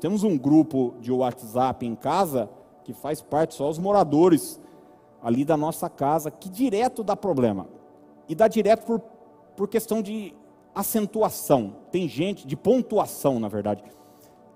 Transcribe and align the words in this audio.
temos 0.00 0.22
um 0.22 0.36
grupo 0.36 0.94
de 1.00 1.12
WhatsApp 1.12 1.86
em 1.86 1.94
casa 1.94 2.48
que 2.84 2.92
faz 2.94 3.20
parte 3.20 3.54
só 3.54 3.68
os 3.68 3.78
moradores 3.78 4.58
ali 5.22 5.44
da 5.44 5.56
nossa 5.56 5.90
casa, 5.90 6.30
que 6.30 6.48
direto 6.48 7.04
dá 7.04 7.14
problema. 7.14 7.68
E 8.26 8.34
dá 8.34 8.48
direto 8.48 8.86
por, 8.86 9.00
por 9.54 9.68
questão 9.68 10.00
de 10.00 10.34
acentuação. 10.74 11.76
Tem 11.90 12.08
gente, 12.08 12.46
de 12.46 12.56
pontuação, 12.56 13.38
na 13.38 13.48
verdade. 13.48 13.84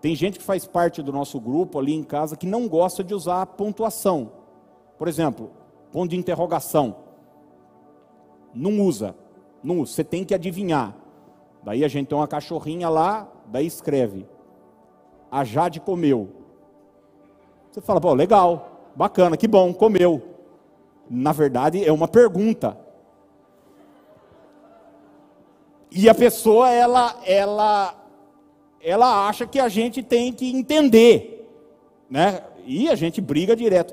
Tem 0.01 0.15
gente 0.15 0.39
que 0.39 0.45
faz 0.45 0.67
parte 0.67 1.03
do 1.03 1.13
nosso 1.13 1.39
grupo 1.39 1.79
ali 1.79 1.93
em 1.93 2.03
casa 2.03 2.37
que 2.37 2.47
não 2.47 2.67
gosta 2.67 3.05
de 3.05 3.15
usar 3.15 3.45
pontuação. 3.47 4.33
Por 4.99 5.09
exemplo, 5.09 5.51
ponto 5.93 6.11
de 6.11 6.17
interrogação. 6.17 6.97
Não 8.55 8.81
usa. 8.81 9.15
Não 9.63 9.81
usa. 9.81 9.93
Você 9.93 10.05
tem 10.05 10.25
que 10.25 10.35
adivinhar. 10.35 10.97
Daí 11.63 11.85
a 11.85 11.89
gente 11.89 12.09
tem 12.09 12.17
uma 12.17 12.29
cachorrinha 12.29 12.89
lá, 12.89 13.29
daí 13.47 13.67
escreve. 13.67 14.27
A 15.35 15.43
Jade 15.43 15.81
comeu. 15.81 16.29
Você 17.69 17.81
fala, 17.81 18.01
pô, 18.01 18.15
legal, 18.15 18.93
bacana, 18.95 19.37
que 19.37 19.49
bom, 19.49 19.75
comeu. 19.75 20.23
Na 21.11 21.33
verdade, 21.33 21.85
é 21.85 21.91
uma 21.91 22.07
pergunta. 22.07 22.79
E 25.91 26.09
a 26.09 26.15
pessoa, 26.15 26.71
ela, 26.71 27.21
ela, 27.27 28.01
ela 28.81 29.27
acha 29.27 29.45
que 29.45 29.59
a 29.59 29.69
gente 29.69 30.05
tem 30.05 30.33
que 30.33 30.55
entender, 30.55 31.53
né? 32.09 32.45
E 32.65 32.89
a 32.89 32.95
gente 32.95 33.21
briga 33.21 33.57
direto. 33.57 33.93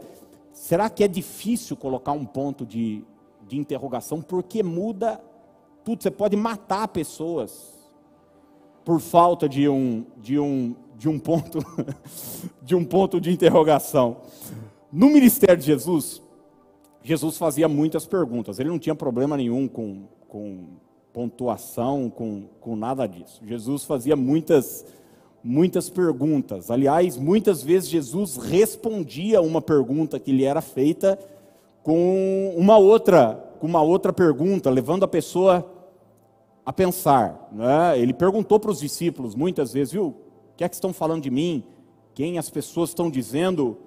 Será 0.53 0.91
que 0.91 1.03
é 1.03 1.07
difícil 1.07 1.75
colocar 1.75 2.11
um 2.11 2.23
ponto 2.23 2.67
de, 2.67 3.03
de 3.47 3.57
interrogação? 3.57 4.21
Porque 4.21 4.61
muda 4.61 5.19
tudo. 5.83 6.03
Você 6.03 6.11
pode 6.11 6.37
matar 6.37 6.87
pessoas 6.89 7.81
por 8.85 8.99
falta 8.99 9.49
de 9.49 9.67
um, 9.67 10.05
de 10.17 10.39
um, 10.39 10.75
de 11.01 11.09
um 11.09 11.17
ponto, 11.17 11.57
de 12.61 12.75
um 12.75 12.85
ponto 12.85 13.19
de 13.19 13.31
interrogação. 13.31 14.17
No 14.93 15.09
ministério 15.09 15.57
de 15.57 15.65
Jesus, 15.65 16.21
Jesus 17.03 17.39
fazia 17.39 17.67
muitas 17.67 18.05
perguntas. 18.05 18.59
Ele 18.59 18.69
não 18.69 18.77
tinha 18.77 18.93
problema 18.93 19.35
nenhum 19.35 19.67
com, 19.67 20.03
com 20.27 20.67
pontuação, 21.11 22.07
com, 22.07 22.43
com 22.59 22.75
nada 22.75 23.07
disso. 23.07 23.41
Jesus 23.43 23.83
fazia 23.83 24.15
muitas, 24.15 24.85
muitas 25.43 25.89
perguntas. 25.89 26.69
Aliás, 26.69 27.17
muitas 27.17 27.63
vezes 27.63 27.89
Jesus 27.89 28.37
respondia 28.37 29.41
uma 29.41 29.59
pergunta 29.59 30.19
que 30.19 30.31
lhe 30.31 30.43
era 30.43 30.61
feita 30.61 31.17
com 31.81 32.53
uma 32.55 32.77
outra, 32.77 33.43
com 33.59 33.65
uma 33.65 33.81
outra 33.81 34.13
pergunta, 34.13 34.69
levando 34.69 35.01
a 35.01 35.07
pessoa 35.07 35.67
a 36.63 36.71
pensar. 36.71 37.49
Né? 37.51 37.97
Ele 37.97 38.13
perguntou 38.13 38.59
para 38.59 38.69
os 38.69 38.79
discípulos 38.79 39.33
muitas 39.33 39.73
vezes, 39.73 39.93
viu? 39.93 40.15
Que 40.61 40.65
é 40.65 40.69
que 40.69 40.75
estão 40.75 40.93
falando 40.93 41.23
de 41.23 41.31
mim? 41.31 41.63
Quem 42.13 42.37
as 42.37 42.47
pessoas 42.47 42.91
estão 42.91 43.09
dizendo 43.09 43.79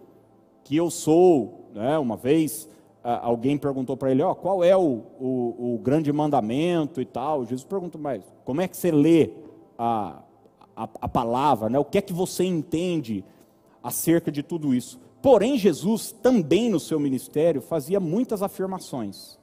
que 0.64 0.74
eu 0.74 0.90
sou? 0.90 1.68
Né? 1.72 1.96
Uma 2.00 2.16
vez 2.16 2.68
alguém 3.00 3.56
perguntou 3.56 3.96
para 3.96 4.10
ele, 4.10 4.24
ó, 4.24 4.34
qual 4.34 4.64
é 4.64 4.76
o, 4.76 5.02
o, 5.20 5.74
o, 5.74 5.80
grande 5.80 6.12
mandamento 6.12 7.00
e 7.00 7.04
tal. 7.04 7.44
Jesus 7.44 7.62
pergunta, 7.62 7.96
mas 7.96 8.24
como 8.44 8.60
é 8.60 8.66
que 8.66 8.76
você 8.76 8.90
lê 8.90 9.30
a, 9.78 10.20
a, 10.74 10.88
a 11.00 11.08
palavra, 11.08 11.68
né? 11.68 11.78
o 11.78 11.84
que 11.84 11.98
é 11.98 12.02
que 12.02 12.12
você 12.12 12.42
entende 12.42 13.24
acerca 13.80 14.32
de 14.32 14.42
tudo 14.42 14.74
isso? 14.74 14.98
Porém, 15.22 15.56
Jesus 15.56 16.10
também 16.10 16.68
no 16.68 16.80
seu 16.80 16.98
ministério 16.98 17.62
fazia 17.62 18.00
muitas 18.00 18.42
afirmações. 18.42 19.38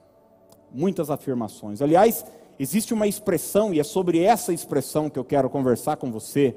Muitas 0.70 1.08
afirmações. 1.08 1.80
Aliás, 1.80 2.26
existe 2.58 2.92
uma 2.92 3.06
expressão, 3.06 3.72
e 3.72 3.80
é 3.80 3.84
sobre 3.84 4.22
essa 4.22 4.52
expressão 4.52 5.08
que 5.08 5.18
eu 5.18 5.24
quero 5.24 5.48
conversar 5.48 5.96
com 5.96 6.12
você 6.12 6.54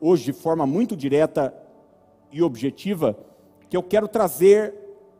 hoje 0.00 0.24
de 0.24 0.32
forma 0.32 0.66
muito 0.66 0.96
direta 0.96 1.54
e 2.32 2.42
objetiva, 2.42 3.16
que 3.68 3.76
eu 3.76 3.82
quero 3.82 4.08
trazer 4.08 4.74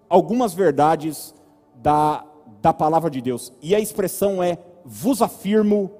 algumas 0.08 0.54
verdades 0.54 1.34
da, 1.76 2.24
da 2.60 2.72
palavra 2.72 3.10
de 3.10 3.20
Deus. 3.20 3.52
E 3.62 3.74
a 3.74 3.80
expressão 3.80 4.42
é: 4.42 4.58
vos 4.84 5.22
afirmo 5.22 5.90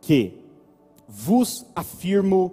que. 0.00 0.44
Vos 1.08 1.66
afirmo 1.74 2.52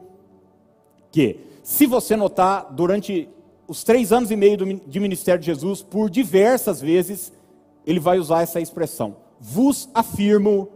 que. 1.12 1.40
Se 1.64 1.86
você 1.86 2.16
notar, 2.16 2.74
durante 2.74 3.30
os 3.68 3.84
três 3.84 4.12
anos 4.12 4.32
e 4.32 4.36
meio 4.36 4.58
de 4.58 5.00
ministério 5.00 5.40
de 5.40 5.46
Jesus, 5.46 5.82
por 5.82 6.10
diversas 6.10 6.82
vezes, 6.82 7.32
ele 7.86 8.00
vai 8.00 8.20
usar 8.20 8.42
essa 8.42 8.60
expressão. 8.60 9.16
Vos 9.40 9.90
afirmo 9.94 10.70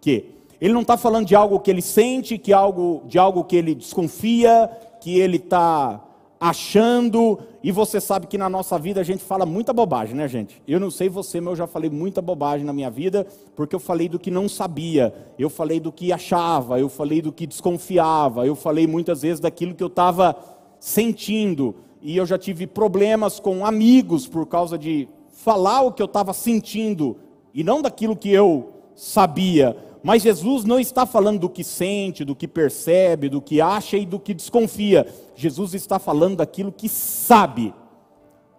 que. 0.00 0.41
Ele 0.62 0.72
não 0.72 0.82
está 0.82 0.96
falando 0.96 1.26
de 1.26 1.34
algo 1.34 1.58
que 1.58 1.68
ele 1.68 1.82
sente, 1.82 2.38
que 2.38 2.52
algo, 2.52 3.02
de 3.08 3.18
algo 3.18 3.42
que 3.42 3.56
ele 3.56 3.74
desconfia, 3.74 4.70
que 5.00 5.18
ele 5.18 5.38
está 5.38 6.00
achando, 6.38 7.40
e 7.64 7.72
você 7.72 8.00
sabe 8.00 8.28
que 8.28 8.38
na 8.38 8.48
nossa 8.48 8.78
vida 8.78 9.00
a 9.00 9.04
gente 9.04 9.24
fala 9.24 9.44
muita 9.44 9.72
bobagem, 9.72 10.14
né, 10.14 10.28
gente? 10.28 10.62
Eu 10.66 10.78
não 10.78 10.88
sei 10.88 11.08
você, 11.08 11.40
mas 11.40 11.50
eu 11.50 11.56
já 11.56 11.66
falei 11.66 11.90
muita 11.90 12.22
bobagem 12.22 12.64
na 12.64 12.72
minha 12.72 12.88
vida, 12.88 13.26
porque 13.56 13.74
eu 13.74 13.80
falei 13.80 14.08
do 14.08 14.20
que 14.20 14.30
não 14.30 14.48
sabia, 14.48 15.12
eu 15.36 15.50
falei 15.50 15.80
do 15.80 15.90
que 15.90 16.12
achava, 16.12 16.78
eu 16.78 16.88
falei 16.88 17.20
do 17.20 17.32
que 17.32 17.44
desconfiava, 17.44 18.46
eu 18.46 18.54
falei 18.54 18.86
muitas 18.86 19.22
vezes 19.22 19.40
daquilo 19.40 19.74
que 19.74 19.82
eu 19.82 19.88
estava 19.88 20.36
sentindo, 20.78 21.74
e 22.00 22.16
eu 22.16 22.24
já 22.24 22.38
tive 22.38 22.68
problemas 22.68 23.40
com 23.40 23.66
amigos 23.66 24.28
por 24.28 24.46
causa 24.46 24.78
de 24.78 25.08
falar 25.28 25.82
o 25.82 25.90
que 25.90 26.00
eu 26.00 26.06
estava 26.06 26.32
sentindo 26.32 27.16
e 27.52 27.64
não 27.64 27.82
daquilo 27.82 28.14
que 28.14 28.30
eu 28.30 28.68
sabia. 28.94 29.76
Mas 30.02 30.22
Jesus 30.22 30.64
não 30.64 30.80
está 30.80 31.06
falando 31.06 31.40
do 31.40 31.48
que 31.48 31.62
sente, 31.62 32.24
do 32.24 32.34
que 32.34 32.48
percebe, 32.48 33.28
do 33.28 33.40
que 33.40 33.60
acha 33.60 33.96
e 33.96 34.04
do 34.04 34.18
que 34.18 34.34
desconfia. 34.34 35.06
Jesus 35.34 35.74
está 35.74 35.98
falando 35.98 36.36
daquilo 36.36 36.72
que 36.72 36.88
sabe, 36.88 37.72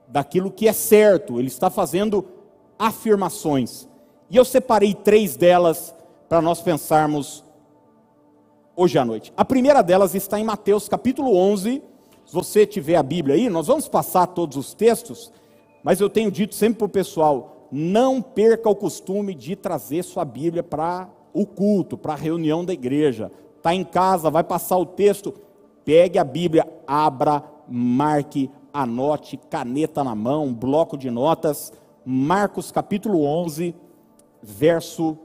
daquilo 0.08 0.50
que 0.50 0.68
é 0.68 0.74
certo. 0.74 1.40
Ele 1.40 1.50
está 1.50 1.70
fazendo 1.70 2.26
afirmações. 2.80 3.88
E 4.30 4.38
eu 4.38 4.46
separei 4.46 4.94
três 4.94 5.36
delas 5.36 5.94
para 6.30 6.42
nós 6.42 6.62
pensarmos 6.62 7.44
hoje 8.76 8.98
à 8.98 9.04
noite. 9.04 9.34
A 9.36 9.44
primeira 9.44 9.82
delas 9.82 10.16
está 10.16 10.40
em 10.40 10.46
Mateus 10.46 10.88
capítulo 10.88 11.36
11. 11.36 11.84
Se 12.26 12.34
você 12.34 12.66
tiver 12.66 12.96
a 12.96 13.04
Bíblia 13.04 13.36
aí, 13.36 13.50
nós 13.50 13.68
vamos 13.68 13.90
passar 13.90 14.28
todos 14.28 14.56
os 14.56 14.74
textos, 14.74 15.32
mas 15.84 16.00
eu 16.00 16.10
tenho 16.10 16.32
dito 16.32 16.56
sempre 16.56 16.80
para 16.80 16.86
o 16.86 16.90
pessoal: 16.90 17.68
não 17.70 18.22
perca 18.22 18.70
o 18.70 18.76
costume 18.76 19.36
de 19.36 19.58
trazer 19.58 20.04
sua 20.04 20.24
Bíblia 20.24 20.64
para 20.64 21.10
o 21.34 21.46
culto, 21.46 21.98
para 21.98 22.14
a 22.14 22.18
reunião 22.18 22.64
da 22.64 22.74
igreja. 22.74 23.32
Está 23.58 23.74
em 23.74 23.84
casa, 23.84 24.30
vai 24.30 24.44
passar 24.44 24.78
o 24.78 24.86
texto, 24.86 25.34
pegue 25.84 26.20
a 26.20 26.24
Bíblia, 26.24 26.68
abra, 26.86 27.44
marque, 27.68 28.50
anote, 28.74 29.38
caneta 29.50 30.04
na 30.04 30.14
mão, 30.14 30.54
bloco 30.54 30.98
de 30.98 31.10
notas, 31.10 31.72
Marcos 32.06 32.72
capítulo 32.72 33.24
11, 33.24 33.74
verso. 34.42 35.18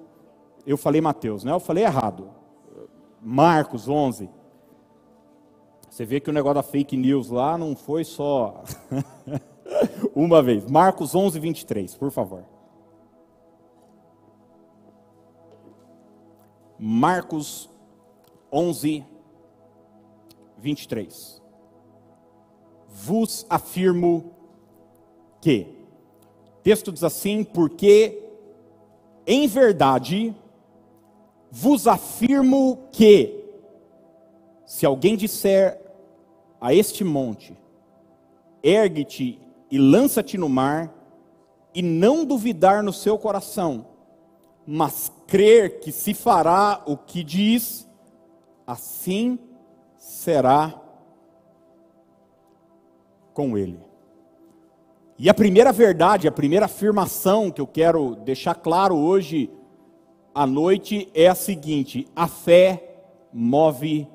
Eu 0.65 0.77
falei 0.77 1.01
Mateus, 1.01 1.43
né? 1.43 1.53
Eu 1.53 1.61
falei 1.61 1.85
errado. 1.85 2.31
Marcos 3.21 3.89
11. 3.89 4.31
Você 5.91 6.05
vê 6.05 6.21
que 6.21 6.31
o 6.31 6.33
negócio 6.33 6.55
da 6.57 6.63
fake 6.63 6.97
news 6.97 7.31
lá 7.31 7.59
não 7.59 7.75
foi 7.75 8.05
só 8.05 8.63
uma 10.15 10.43
vez. 10.43 10.71
Marcos 10.71 11.15
11, 11.15 11.41
23, 11.41 11.97
por 11.97 12.13
favor. 12.13 12.45
Marcos 16.78 17.69
11, 18.53 19.05
23. 20.59 21.43
Vos 22.89 23.47
afirmo 23.50 24.33
que. 25.41 25.75
O 26.59 26.61
texto 26.62 26.93
diz 26.93 27.03
assim: 27.03 27.43
porque 27.43 28.22
em 29.27 29.47
verdade 29.47 30.34
vos 31.50 31.87
afirmo 31.87 32.78
que, 32.93 33.45
se 34.65 34.87
alguém 34.87 35.16
disser 35.16 35.81
a 36.60 36.75
este 36.75 37.04
monte, 37.04 37.57
ergue-te 38.63 39.41
e 39.71 39.78
lança-te 39.78 40.39
no 40.39 40.48
mar, 40.48 40.95
e 41.75 41.83
não 41.83 42.25
duvidar 42.25 42.83
no 42.83 42.92
seu 42.92 43.19
coração, 43.19 43.86
mas 44.66 45.13
crer 45.28 45.78
que 45.80 45.92
se 45.92 46.15
fará 46.15 46.83
o 46.86 46.97
que 46.97 47.22
diz, 47.22 47.86
assim 48.66 49.39
será 49.97 50.75
com 53.34 53.57
ele. 53.57 53.78
E 55.19 55.28
a 55.28 55.34
primeira 55.34 55.71
verdade, 55.71 56.27
a 56.27 56.33
primeira 56.33 56.65
afirmação 56.65 57.51
que 57.51 57.60
eu 57.60 57.66
quero 57.66 58.16
deixar 58.16 58.54
claro 58.54 58.97
hoje 58.97 59.51
à 60.34 60.47
noite 60.47 61.10
é 61.15 61.28
a 61.28 61.34
seguinte: 61.34 62.07
a 62.16 62.27
fé 62.27 63.03
move 63.33 64.09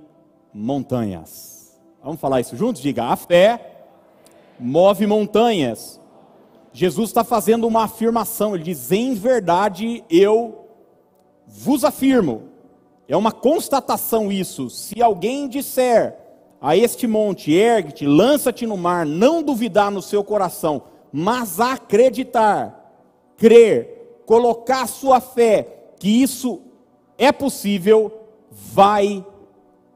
montanhas. 0.53 1.79
Vamos 2.01 2.19
falar 2.19 2.41
isso 2.41 2.57
juntos? 2.57 2.81
Diga: 2.81 3.05
a 3.05 3.15
fé 3.15 3.85
move 4.59 5.05
montanhas. 5.05 6.01
Jesus 6.71 7.09
está 7.09 7.23
fazendo 7.23 7.67
uma 7.67 7.83
afirmação, 7.83 8.55
ele 8.55 8.63
diz: 8.63 8.91
em 8.91 9.13
verdade 9.13 10.03
eu 10.09 10.62
vos 11.53 11.85
afirmo. 11.85 12.43
É 13.07 13.15
uma 13.15 13.31
constatação 13.31 14.31
isso. 14.31 14.69
Se 14.69 15.01
alguém 15.01 15.47
disser 15.47 16.17
a 16.59 16.75
este 16.75 17.05
monte: 17.05 17.51
ergue-te, 17.51 18.07
lança-te 18.07 18.65
no 18.65 18.75
mar, 18.75 19.05
não 19.05 19.43
duvidar 19.43 19.91
no 19.91 20.01
seu 20.01 20.23
coração, 20.23 20.83
mas 21.11 21.59
acreditar, 21.59 22.97
crer, 23.37 24.21
colocar 24.25 24.87
sua 24.87 25.21
fé 25.21 25.91
que 25.99 26.09
isso 26.09 26.61
é 27.17 27.31
possível, 27.31 28.11
vai 28.49 29.23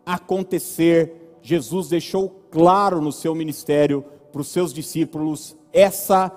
acontecer. 0.06 1.40
Jesus 1.42 1.90
deixou 1.90 2.30
claro 2.52 3.02
no 3.02 3.12
seu 3.12 3.34
ministério 3.34 4.06
para 4.32 4.42
os 4.42 4.50
seus 4.50 4.74
discípulos 4.74 5.56
essa 5.74 6.32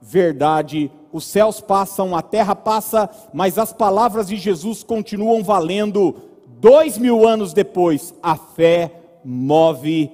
verdade. 0.00 0.90
Os 1.12 1.24
céus 1.24 1.60
passam, 1.60 2.14
a 2.14 2.22
terra 2.22 2.54
passa, 2.54 3.10
mas 3.32 3.58
as 3.58 3.72
palavras 3.72 4.28
de 4.28 4.36
Jesus 4.36 4.82
continuam 4.82 5.42
valendo. 5.42 6.16
Dois 6.46 6.96
mil 6.96 7.26
anos 7.26 7.52
depois, 7.52 8.14
a 8.22 8.36
fé 8.36 8.92
move 9.24 10.12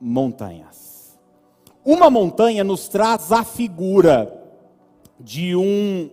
montanhas. 0.00 1.18
Uma 1.84 2.10
montanha 2.10 2.62
nos 2.62 2.88
traz 2.88 3.32
a 3.32 3.42
figura 3.42 4.32
de 5.18 5.56
um 5.56 6.10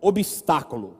obstáculo, 0.00 0.98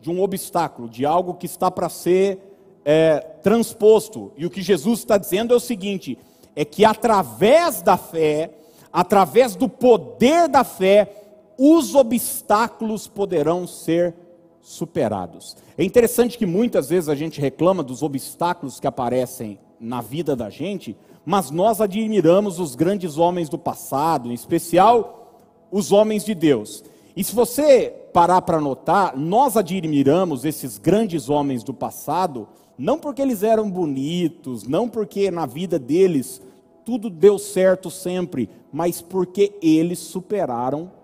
de 0.00 0.10
um 0.10 0.22
obstáculo, 0.22 0.88
de 0.88 1.04
algo 1.04 1.34
que 1.34 1.46
está 1.46 1.70
para 1.70 1.88
ser 1.88 2.38
é, 2.84 3.18
transposto. 3.42 4.32
E 4.36 4.46
o 4.46 4.50
que 4.50 4.62
Jesus 4.62 5.00
está 5.00 5.18
dizendo 5.18 5.52
é 5.52 5.56
o 5.56 5.60
seguinte: 5.60 6.18
é 6.56 6.64
que 6.64 6.84
através 6.84 7.82
da 7.82 7.96
fé, 7.96 8.50
através 8.92 9.54
do 9.54 9.68
poder 9.68 10.48
da 10.48 10.64
fé, 10.64 11.17
os 11.58 11.96
obstáculos 11.96 13.08
poderão 13.08 13.66
ser 13.66 14.14
superados. 14.62 15.56
É 15.76 15.82
interessante 15.82 16.38
que 16.38 16.46
muitas 16.46 16.88
vezes 16.88 17.08
a 17.08 17.16
gente 17.16 17.40
reclama 17.40 17.82
dos 17.82 18.02
obstáculos 18.02 18.78
que 18.78 18.86
aparecem 18.86 19.58
na 19.80 20.00
vida 20.00 20.36
da 20.36 20.48
gente, 20.48 20.96
mas 21.26 21.50
nós 21.50 21.80
admiramos 21.80 22.60
os 22.60 22.76
grandes 22.76 23.18
homens 23.18 23.48
do 23.48 23.58
passado, 23.58 24.30
em 24.30 24.34
especial 24.34 25.42
os 25.70 25.90
homens 25.90 26.24
de 26.24 26.34
Deus. 26.34 26.84
E 27.16 27.24
se 27.24 27.34
você 27.34 27.92
parar 28.12 28.42
para 28.42 28.60
notar, 28.60 29.16
nós 29.16 29.56
admiramos 29.56 30.44
esses 30.44 30.78
grandes 30.78 31.28
homens 31.28 31.64
do 31.64 31.74
passado, 31.74 32.46
não 32.78 32.98
porque 32.98 33.20
eles 33.20 33.42
eram 33.42 33.68
bonitos, 33.68 34.62
não 34.62 34.88
porque 34.88 35.30
na 35.30 35.44
vida 35.44 35.78
deles 35.78 36.40
tudo 36.84 37.10
deu 37.10 37.38
certo 37.38 37.90
sempre, 37.90 38.48
mas 38.72 39.02
porque 39.02 39.52
eles 39.60 39.98
superaram 39.98 40.97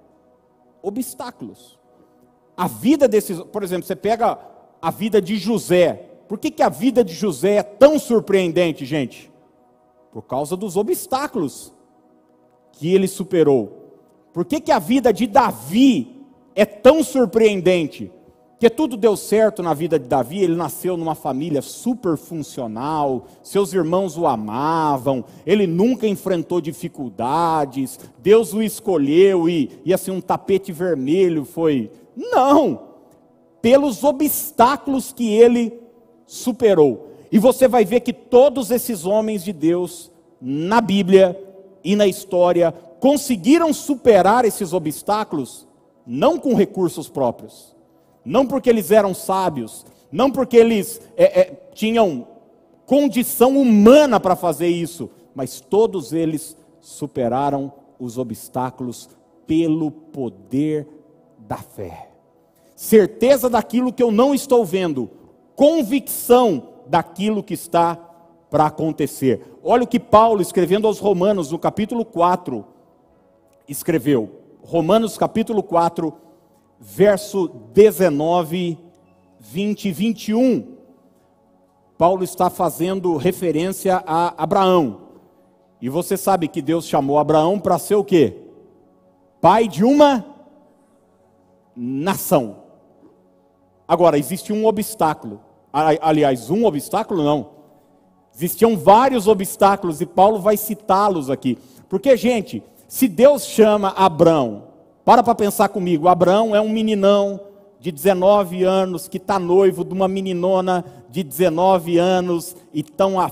obstáculos. 0.85 1.79
A 2.57 2.69
vida 2.69 3.09
desses, 3.09 3.41
por 3.41 3.63
exemplo, 3.63 3.87
você 3.87 3.97
pega 3.97 4.39
a 4.81 4.91
vida 4.91 5.21
de 5.21 5.37
José. 5.37 5.95
Por 6.29 6.39
que, 6.39 6.51
que 6.51 6.63
a 6.63 6.69
vida 6.69 7.03
de 7.03 7.15
José 7.15 7.57
é 7.57 7.63
tão 7.63 7.99
surpreendente, 7.99 8.85
gente? 8.85 9.33
Por 10.13 10.23
causa 10.23 10.57
dos 10.57 10.77
obstáculos 10.77 11.73
que 12.73 12.95
ele 12.95 13.09
superou. 13.09 13.85
Por 14.33 14.45
que, 14.45 14.61
que 14.61 14.71
a 14.71 14.79
vida 14.79 15.13
de 15.13 15.27
Davi 15.27 16.23
é 16.55 16.65
tão 16.65 17.03
surpreendente? 17.03 18.13
Porque 18.65 18.77
tudo 18.77 18.97
deu 18.97 19.15
certo 19.15 19.63
na 19.63 19.75
vida 19.75 19.99
de 19.99 20.07
Davi, 20.07 20.39
ele 20.39 20.57
nasceu 20.57 20.97
numa 20.97 21.15
família 21.15 21.61
super 21.61 22.17
funcional, 22.17 23.27
seus 23.43 23.75
irmãos 23.75 24.17
o 24.17 24.27
amavam, 24.27 25.23
ele 25.45 25.67
nunca 25.67 26.07
enfrentou 26.07 26.63
dificuldades, 26.63 28.01
Deus 28.23 28.55
o 28.55 28.63
escolheu 28.63 29.51
e, 29.51 29.71
e 29.85 29.93
assim 29.93 30.11
um 30.11 30.19
tapete 30.19 30.73
vermelho 30.73 31.45
foi. 31.45 31.91
Não! 32.17 32.81
Pelos 33.61 34.03
obstáculos 34.03 35.13
que 35.13 35.29
ele 35.29 35.79
superou. 36.25 37.11
E 37.31 37.39
você 37.39 37.69
vai 37.69 37.85
ver 37.85 38.01
que 38.01 38.15
todos 38.15 38.71
esses 38.71 39.05
homens 39.05 39.45
de 39.45 39.53
Deus, 39.53 40.11
na 40.41 40.81
Bíblia 40.81 41.39
e 41.85 41.95
na 41.95 42.07
história, 42.07 42.73
conseguiram 42.99 43.75
superar 43.75 44.47
esses 44.47 44.73
obstáculos, 44.73 45.69
não 46.07 46.39
com 46.39 46.55
recursos 46.55 47.11
próprios, 47.11 47.75
não 48.25 48.47
porque 48.47 48.71
eles 48.71 48.91
eram 48.91 49.13
sábios, 49.13 49.85
não 50.11 50.31
porque 50.31 50.57
eles 50.57 51.01
é, 51.17 51.41
é, 51.41 51.45
tinham 51.75 52.27
condição 52.87 53.57
humana 53.59 54.19
para 54.21 54.37
fazer 54.37 54.69
isso, 54.69 55.11
mas 55.35 55.61
todos 55.61 56.13
eles 56.13 56.57
superaram 56.81 57.73
os 57.99 58.19
obstáculos 58.19 59.09
pelo 59.47 59.91
poder 59.91 60.87
da 61.39 61.57
fé. 61.57 62.11
Certeza 62.75 63.49
daquilo 63.49 63.93
que 63.93 64.03
eu 64.03 64.11
não 64.11 64.35
estou 64.35 64.65
vendo, 64.65 65.11
convicção 65.55 66.71
daquilo 66.87 67.43
que 67.43 67.55
está 67.55 67.97
para 68.51 68.67
acontecer. 68.67 69.59
Olha 69.63 69.85
o 69.85 69.87
que 69.87 69.99
Paulo, 69.99 70.41
escrevendo 70.41 70.87
aos 70.87 70.99
Romanos, 70.99 71.51
no 71.51 71.59
capítulo 71.59 72.05
4, 72.05 72.65
escreveu. 73.69 74.31
Romanos 74.63 75.19
capítulo 75.19 75.63
4, 75.63 76.13
verso 76.85 77.49
19, 77.73 78.79
20 79.41 79.89
e 79.89 79.93
21. 79.93 80.75
Paulo 81.97 82.23
está 82.23 82.51
fazendo 82.51 83.17
referência 83.17 84.03
a 84.07 84.43
Abraão. 84.43 85.01
E 85.81 85.89
você 85.89 86.17
sabe 86.17 86.47
que 86.47 86.61
Deus 86.61 86.87
chamou 86.87 87.19
Abraão 87.19 87.59
para 87.59 87.79
ser 87.79 87.95
o 87.95 88.05
quê? 88.05 88.37
Pai 89.41 89.67
de 89.67 89.83
uma 89.83 90.25
nação. 91.75 92.59
Agora, 93.89 94.19
existe 94.19 94.53
um 94.53 94.67
obstáculo. 94.67 95.41
Aliás, 95.73 96.51
um 96.51 96.65
obstáculo 96.67 97.23
não. 97.23 97.51
Existiam 98.35 98.77
vários 98.77 99.27
obstáculos 99.27 100.01
e 100.01 100.07
Paulo 100.07 100.39
vai 100.39 100.57
citá-los 100.57 101.31
aqui. 101.31 101.59
Porque, 101.89 102.17
gente, 102.17 102.63
se 102.89 103.09
Deus 103.09 103.45
chama 103.47 103.89
Abraão, 103.91 104.74
para 105.05 105.23
para 105.23 105.35
pensar 105.35 105.69
comigo, 105.69 106.09
Abraão 106.09 106.55
é 106.57 106.61
um 106.61 106.69
meninão 106.69 107.41
de 107.79 107.93
19 107.93 108.65
anos 108.65 109.07
que 109.07 109.19
está 109.19 109.39
noivo 109.39 109.85
de 109.85 109.93
uma 109.93 110.09
meninona 110.09 110.85
de 111.11 111.23
19 111.23 111.99
anos 111.99 112.57
e 112.73 112.81
estão 112.81 113.21
a 113.21 113.31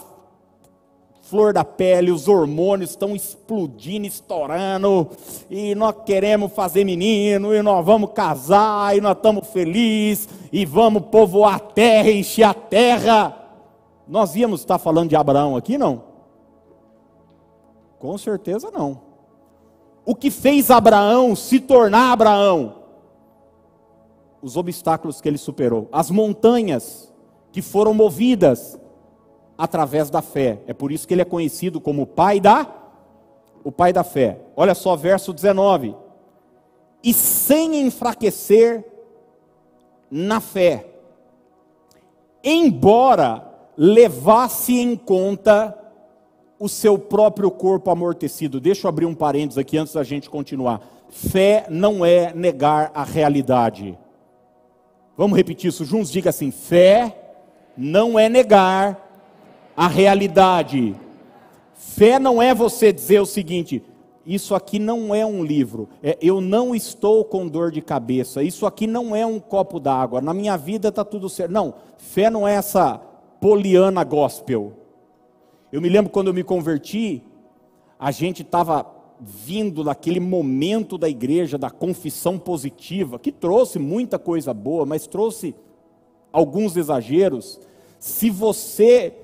flor 1.33 1.55
da 1.55 1.65
pele, 1.65 2.11
os 2.11 2.29
hormônios 2.29 2.91
estão 2.91 3.17
explodindo, 3.17 4.07
estourando, 4.07 5.09
e 5.49 5.75
nós 5.75 5.95
queremos 6.05 6.53
fazer 6.53 6.85
menino, 6.85 7.55
e 7.55 7.63
nós 7.63 7.83
vamos 7.83 8.11
casar, 8.13 8.95
e 8.95 9.01
nós 9.01 9.17
estamos 9.17 9.49
felizes, 9.49 10.29
e 10.53 10.67
vamos 10.67 11.05
povoar 11.07 11.55
a 11.55 11.59
terra, 11.59 12.11
encher 12.11 12.43
a 12.43 12.53
terra. 12.53 13.35
Nós 14.07 14.37
íamos 14.37 14.61
estar 14.61 14.77
falando 14.77 15.09
de 15.09 15.17
Abraão 15.17 15.57
aqui, 15.57 15.79
não? 15.79 16.03
Com 17.99 18.19
certeza 18.19 18.70
não. 18.70 19.12
O 20.05 20.15
que 20.15 20.31
fez 20.31 20.71
Abraão 20.71 21.37
se 21.37 21.61
tornar 21.61 22.13
Abraão? 22.13 22.82
Os 24.41 24.56
obstáculos 24.56 25.21
que 25.21 25.29
ele 25.29 25.39
superou, 25.39 25.89
as 25.93 26.11
montanhas 26.11 27.13
que 27.53 27.63
foram 27.63 27.94
movidas 27.94 28.79
através 29.56 30.11
da 30.11 30.21
fé. 30.21 30.61
É 30.67 30.75
por 30.75 30.91
isso 30.91 31.06
que 31.06 31.15
ele 31.15 31.23
é 31.23 31.27
conhecido 31.27 31.81
como 31.81 32.06
pai 32.06 32.41
da 32.41 32.67
o 33.65 33.71
pai 33.71 33.93
da 33.93 34.03
fé. 34.03 34.41
Olha 34.56 34.75
só 34.75 34.97
verso 34.97 35.32
19. 35.32 35.94
E 37.03 37.13
sem 37.13 37.81
enfraquecer 37.81 38.85
na 40.11 40.41
fé, 40.41 40.87
embora 42.44 43.49
levasse 43.77 44.79
em 44.79 44.97
conta 44.97 45.77
o 46.63 46.69
seu 46.69 46.97
próprio 46.97 47.51
corpo 47.51 47.91
amortecido. 47.91 48.61
Deixa 48.61 48.87
eu 48.87 48.89
abrir 48.89 49.05
um 49.05 49.17
parênteses 49.17 49.59
aqui 49.59 49.77
antes 49.77 49.95
da 49.95 50.05
gente 50.05 50.31
continuar. 50.31 50.81
Fé 51.09 51.67
não 51.69 52.07
é 52.07 52.33
negar 52.33 52.93
a 52.95 53.03
realidade. 53.03 53.99
Vamos 55.17 55.37
repetir 55.37 55.71
isso 55.71 55.85
juntos? 55.85 56.13
Diga 56.13 56.31
assim: 56.31 56.53
fé 56.53 57.35
não 57.77 58.17
é 58.17 58.29
negar 58.29 59.11
a 59.77 59.89
realidade. 59.89 60.95
Fé 61.75 62.21
não 62.21 62.41
é 62.41 62.55
você 62.55 62.93
dizer 62.93 63.21
o 63.21 63.27
seguinte: 63.27 63.83
isso 64.25 64.55
aqui 64.55 64.79
não 64.79 65.13
é 65.13 65.27
um 65.27 65.43
livro, 65.43 65.89
é, 66.01 66.17
eu 66.23 66.41
não 66.41 66.77
estou 66.77 67.25
com 67.25 67.49
dor 67.49 67.73
de 67.73 67.83
cabeça, 67.83 68.41
isso 68.41 68.67
aqui 68.67 68.87
não 68.87 69.17
é 69.17 69.27
um 69.27 69.41
copo 69.41 69.81
d'água, 69.81 70.21
na 70.21 70.33
minha 70.33 70.57
vida 70.57 70.91
está 70.91 71.05
tudo 71.05 71.29
certo. 71.29 71.51
Não, 71.51 71.75
fé 71.99 72.31
não 72.31 72.47
é 72.47 72.55
essa 72.55 73.01
poliana 73.41 74.05
gospel. 74.05 74.81
Eu 75.72 75.81
me 75.81 75.88
lembro 75.88 76.12
quando 76.12 76.26
eu 76.26 76.34
me 76.34 76.44
converti, 76.44 77.22
a 77.98 78.10
gente 78.10 78.43
estava 78.43 78.86
vindo 79.19 79.82
daquele 79.82 80.20
momento 80.20 80.98
da 80.98 81.08
igreja, 81.08 81.56
da 81.56 81.70
confissão 81.70 82.38
positiva, 82.38 83.19
que 83.19 83.32
trouxe 83.32 83.79
muita 83.79 84.19
coisa 84.19 84.52
boa, 84.52 84.84
mas 84.84 85.06
trouxe 85.06 85.55
alguns 86.31 86.76
exageros. 86.76 87.58
Se 87.98 88.29
você 88.29 89.14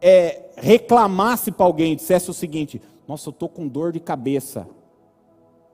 é, 0.00 0.50
reclamasse 0.56 1.52
para 1.52 1.66
alguém, 1.66 1.94
dissesse 1.94 2.30
o 2.30 2.34
seguinte: 2.34 2.80
Nossa, 3.06 3.28
eu 3.28 3.32
estou 3.32 3.48
com 3.48 3.68
dor 3.68 3.92
de 3.92 4.00
cabeça. 4.00 4.66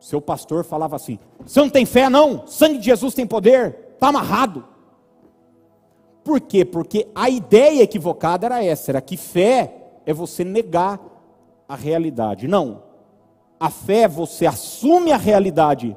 Seu 0.00 0.20
pastor 0.20 0.64
falava 0.64 0.96
assim: 0.96 1.20
Você 1.46 1.60
não 1.60 1.70
tem 1.70 1.86
fé, 1.86 2.10
não? 2.10 2.48
Sangue 2.48 2.78
de 2.78 2.86
Jesus 2.86 3.14
tem 3.14 3.26
poder, 3.26 3.90
está 3.94 4.08
amarrado. 4.08 4.64
Por 6.24 6.40
quê? 6.40 6.64
Porque 6.64 7.06
a 7.14 7.30
ideia 7.30 7.84
equivocada 7.84 8.46
era 8.46 8.64
essa: 8.64 8.90
era 8.90 9.00
que 9.00 9.16
fé 9.16 9.85
é 10.06 10.14
você 10.14 10.44
negar 10.44 11.00
a 11.68 11.74
realidade. 11.74 12.46
Não. 12.46 12.84
A 13.58 13.68
fé 13.68 14.02
é 14.02 14.08
você 14.08 14.46
assume 14.46 15.10
a 15.10 15.16
realidade, 15.16 15.96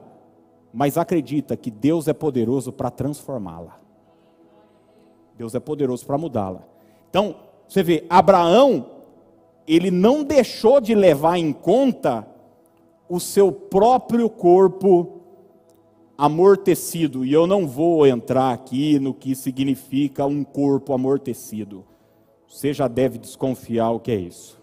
mas 0.73 0.97
acredita 0.97 1.55
que 1.55 1.69
Deus 1.69 2.07
é 2.07 2.13
poderoso 2.13 2.73
para 2.73 2.89
transformá-la. 2.89 3.79
Deus 5.37 5.53
é 5.55 5.59
poderoso 5.59 6.05
para 6.05 6.17
mudá-la. 6.17 6.63
Então, 7.09 7.35
você 7.67 7.83
vê, 7.83 8.05
Abraão, 8.09 8.87
ele 9.67 9.91
não 9.91 10.23
deixou 10.23 10.81
de 10.81 10.95
levar 10.95 11.37
em 11.37 11.53
conta 11.53 12.27
o 13.07 13.19
seu 13.19 13.51
próprio 13.51 14.29
corpo 14.29 15.21
amortecido. 16.17 17.23
E 17.23 17.31
eu 17.31 17.47
não 17.47 17.67
vou 17.67 18.05
entrar 18.05 18.51
aqui 18.51 18.99
no 18.99 19.13
que 19.13 19.35
significa 19.35 20.25
um 20.25 20.43
corpo 20.43 20.93
amortecido. 20.93 21.85
Você 22.49 22.73
já 22.73 22.87
deve 22.87 23.19
desconfiar 23.19 23.91
o 23.91 23.99
que 23.99 24.11
é 24.11 24.15
isso. 24.15 24.59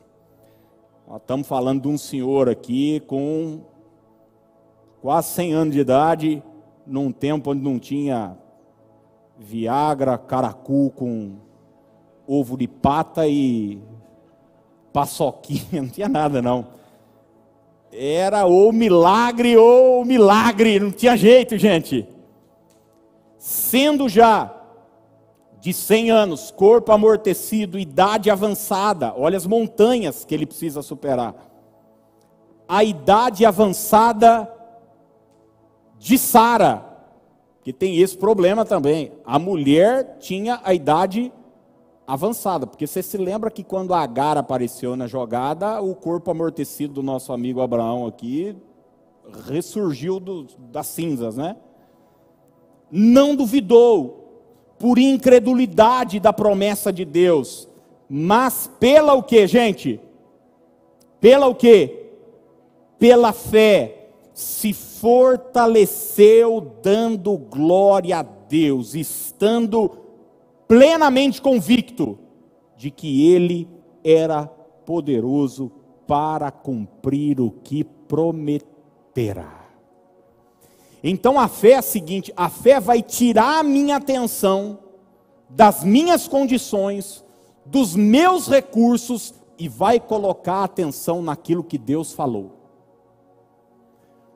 Nós 1.06 1.20
estamos 1.20 1.46
falando 1.46 1.82
de 1.82 1.88
um 1.88 1.96
senhor 1.96 2.48
aqui 2.48 2.98
com 3.06 3.60
quase 5.00 5.28
100 5.28 5.52
anos 5.54 5.74
de 5.74 5.80
idade, 5.80 6.42
num 6.84 7.12
tempo 7.12 7.52
onde 7.52 7.62
não 7.62 7.78
tinha 7.78 8.36
Viagra, 9.38 10.18
caracu 10.18 10.90
com 10.96 11.36
ovo 12.26 12.56
de 12.56 12.66
pata 12.66 13.28
e 13.28 13.78
paçoquinha, 14.92 15.62
não 15.80 15.88
tinha 15.88 16.08
nada 16.08 16.42
não. 16.42 16.66
Era 17.92 18.46
ou 18.46 18.72
milagre 18.72 19.56
ou 19.56 20.04
milagre, 20.04 20.80
não 20.80 20.90
tinha 20.90 21.16
jeito, 21.16 21.56
gente. 21.56 22.06
Sendo 23.38 24.08
já 24.08 24.55
de 25.66 25.72
100 25.72 26.12
anos, 26.12 26.52
corpo 26.52 26.92
amortecido, 26.92 27.76
idade 27.76 28.30
avançada, 28.30 29.12
olha 29.16 29.36
as 29.36 29.48
montanhas 29.48 30.24
que 30.24 30.32
ele 30.32 30.46
precisa 30.46 30.80
superar. 30.80 31.34
A 32.68 32.84
idade 32.84 33.44
avançada 33.44 34.48
de 35.98 36.16
Sara, 36.18 36.86
que 37.64 37.72
tem 37.72 37.98
esse 37.98 38.16
problema 38.16 38.64
também. 38.64 39.10
A 39.24 39.40
mulher 39.40 40.18
tinha 40.20 40.60
a 40.62 40.72
idade 40.72 41.32
avançada, 42.06 42.64
porque 42.64 42.86
você 42.86 43.02
se 43.02 43.16
lembra 43.16 43.50
que 43.50 43.64
quando 43.64 43.92
a 43.92 44.02
Agar 44.02 44.38
apareceu 44.38 44.94
na 44.94 45.08
jogada, 45.08 45.80
o 45.82 45.96
corpo 45.96 46.30
amortecido 46.30 46.94
do 46.94 47.02
nosso 47.02 47.32
amigo 47.32 47.60
Abraão 47.60 48.06
aqui 48.06 48.56
ressurgiu 49.48 50.20
do, 50.20 50.46
das 50.70 50.86
cinzas, 50.86 51.36
né? 51.36 51.56
Não 52.88 53.34
duvidou, 53.34 54.15
por 54.78 54.98
incredulidade 54.98 56.20
da 56.20 56.32
promessa 56.32 56.92
de 56.92 57.04
Deus, 57.04 57.68
mas 58.08 58.70
pela 58.78 59.14
o 59.14 59.22
que, 59.22 59.46
gente? 59.46 60.00
Pela 61.20 61.46
o 61.46 61.54
que? 61.54 62.04
Pela 62.98 63.32
fé, 63.32 64.10
se 64.32 64.72
fortaleceu 64.72 66.74
dando 66.82 67.36
glória 67.36 68.18
a 68.18 68.22
Deus, 68.22 68.94
estando 68.94 69.98
plenamente 70.68 71.40
convicto 71.40 72.18
de 72.76 72.90
que 72.90 73.32
ele 73.32 73.68
era 74.04 74.46
poderoso 74.46 75.72
para 76.06 76.50
cumprir 76.50 77.40
o 77.40 77.50
que 77.50 77.82
prometera. 77.82 79.55
Então 81.08 81.38
a 81.38 81.46
fé 81.46 81.70
é 81.70 81.76
a 81.76 81.82
seguinte: 81.82 82.32
a 82.36 82.48
fé 82.48 82.80
vai 82.80 83.00
tirar 83.00 83.60
a 83.60 83.62
minha 83.62 83.96
atenção 83.96 84.80
das 85.48 85.84
minhas 85.84 86.26
condições, 86.26 87.24
dos 87.64 87.94
meus 87.94 88.48
recursos 88.48 89.32
e 89.56 89.68
vai 89.68 90.00
colocar 90.00 90.64
atenção 90.64 91.22
naquilo 91.22 91.62
que 91.62 91.78
Deus 91.78 92.12
falou. 92.12 92.56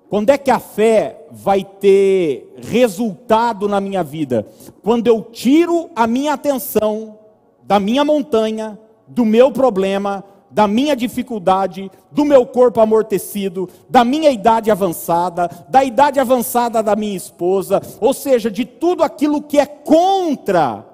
Quando 0.09 0.31
é 0.31 0.39
que 0.39 0.51
a 0.51 0.61
fé 0.61 1.27
vai 1.31 1.65
ter 1.65 2.55
resultado 2.57 3.69
na 3.69 3.81
minha 3.81 4.05
vida? 4.05 4.47
Quando 4.83 5.09
eu 5.09 5.23
tiro 5.23 5.91
a 5.95 6.07
minha 6.07 6.35
atenção 6.35 7.19
da 7.65 7.81
minha 7.81 8.05
montanha, 8.05 8.79
do 9.09 9.25
meu 9.25 9.51
problema, 9.51 10.25
da 10.51 10.67
minha 10.67 10.97
dificuldade, 10.97 11.91
do 12.11 12.25
meu 12.25 12.45
corpo 12.45 12.81
amortecido, 12.81 13.69
da 13.89 14.05
minha 14.05 14.31
idade 14.31 14.71
avançada, 14.71 15.49
da 15.69 15.85
idade 15.85 16.19
avançada 16.19 16.83
da 16.83 16.97
minha 16.97 17.17
esposa, 17.17 17.81
ou 18.01 18.13
seja, 18.13 18.51
de 18.51 18.65
tudo 18.65 19.03
aquilo 19.03 19.41
que 19.41 19.59
é 19.59 19.67
contra 19.67 20.87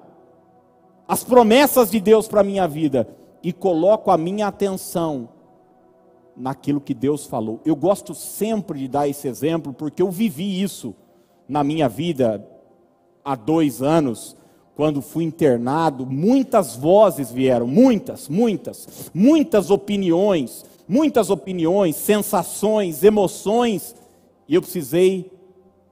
as 1.07 1.23
promessas 1.23 1.89
de 1.89 1.99
Deus 1.99 2.27
para 2.27 2.41
a 2.41 2.43
minha 2.43 2.67
vida, 2.67 3.07
e 3.41 3.53
coloco 3.53 4.11
a 4.11 4.17
minha 4.17 4.47
atenção 4.47 5.29
naquilo 6.35 6.81
que 6.81 6.93
Deus 6.93 7.25
falou. 7.25 7.59
Eu 7.65 7.75
gosto 7.75 8.13
sempre 8.13 8.79
de 8.79 8.87
dar 8.87 9.07
esse 9.07 9.27
exemplo, 9.27 9.73
porque 9.73 10.01
eu 10.01 10.11
vivi 10.11 10.61
isso 10.61 10.93
na 11.47 11.63
minha 11.63 11.87
vida 11.87 12.45
há 13.23 13.35
dois 13.35 13.81
anos, 13.81 14.35
quando 14.77 15.01
fui 15.01 15.25
internado. 15.25 16.05
Muitas 16.05 16.77
vozes 16.77 17.29
vieram, 17.29 17.67
muitas, 17.67 18.29
muitas, 18.29 19.11
muitas 19.13 19.69
opiniões, 19.69 20.63
muitas 20.87 21.29
opiniões, 21.29 21.97
sensações, 21.97 23.03
emoções, 23.03 23.93
e 24.47 24.55
eu 24.55 24.61
precisei 24.61 25.29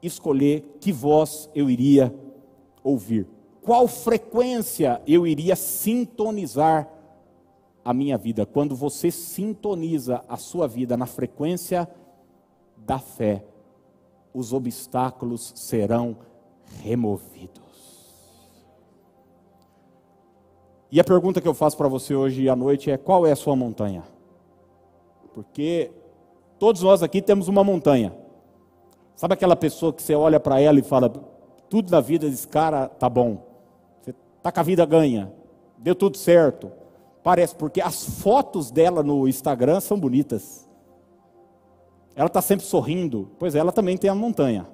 escolher 0.02 0.78
que 0.80 0.94
voz 0.94 1.50
eu 1.54 1.70
iria 1.70 2.14
ouvir. 2.82 3.28
Qual 3.62 3.88
frequência 3.88 5.02
eu 5.06 5.28
iria 5.28 5.58
sintonizar 5.58 6.88
a 7.86 7.94
minha 7.94 8.18
vida. 8.18 8.48
Quando 8.48 8.76
você 8.76 9.12
sintoniza 9.12 10.26
a 10.28 10.38
sua 10.38 10.68
vida 10.68 10.98
na 10.98 11.06
frequência 11.06 11.88
da 12.76 12.98
fé, 12.98 13.46
os 14.34 14.52
obstáculos 14.52 15.54
serão 15.56 16.18
removidos. 16.82 17.65
E 20.92 21.00
a 21.00 21.04
pergunta 21.04 21.42
que 21.42 21.48
eu 21.48 21.54
faço 21.54 21.76
para 21.78 21.88
você 21.88 22.16
hoje 22.16 22.48
à 22.48 22.56
noite 22.56 22.92
é: 22.92 22.98
qual 22.98 23.26
é 23.26 23.32
a 23.32 23.36
sua 23.36 23.56
montanha? 23.56 24.04
Porque 25.34 25.92
todos 26.58 26.82
nós 26.82 27.04
aqui 27.04 27.22
temos 27.22 27.48
uma 27.48 27.64
montanha. 27.64 28.16
Sabe 29.16 29.34
aquela 29.34 29.56
pessoa 29.56 29.94
que 29.94 30.02
você 30.02 30.16
olha 30.16 30.40
para 30.40 30.60
ela 30.60 30.80
e 30.80 30.84
fala: 30.84 31.10
tudo 31.70 31.92
na 31.92 32.00
vida 32.00 32.30
desse 32.30 32.48
cara 32.48 32.88
tá 32.88 33.10
bom, 33.10 33.44
você 34.02 34.14
tá 34.42 34.52
com 34.52 34.60
a 34.60 34.64
vida 34.64 34.86
ganha, 34.86 35.32
deu 35.78 35.96
tudo 35.96 36.18
certo 36.18 36.72
Parece, 37.26 37.56
porque 37.56 37.82
as 37.82 38.04
fotos 38.22 38.70
dela 38.70 39.02
no 39.02 39.28
Instagram 39.28 39.80
são 39.80 40.00
bonitas. 40.00 40.70
Ela 42.16 42.28
está 42.28 42.40
sempre 42.40 42.64
sorrindo. 42.64 43.32
Pois 43.40 43.56
é, 43.56 43.58
ela 43.58 43.72
também 43.72 43.98
tem 43.98 44.12
a 44.12 44.14
montanha. 44.14 44.68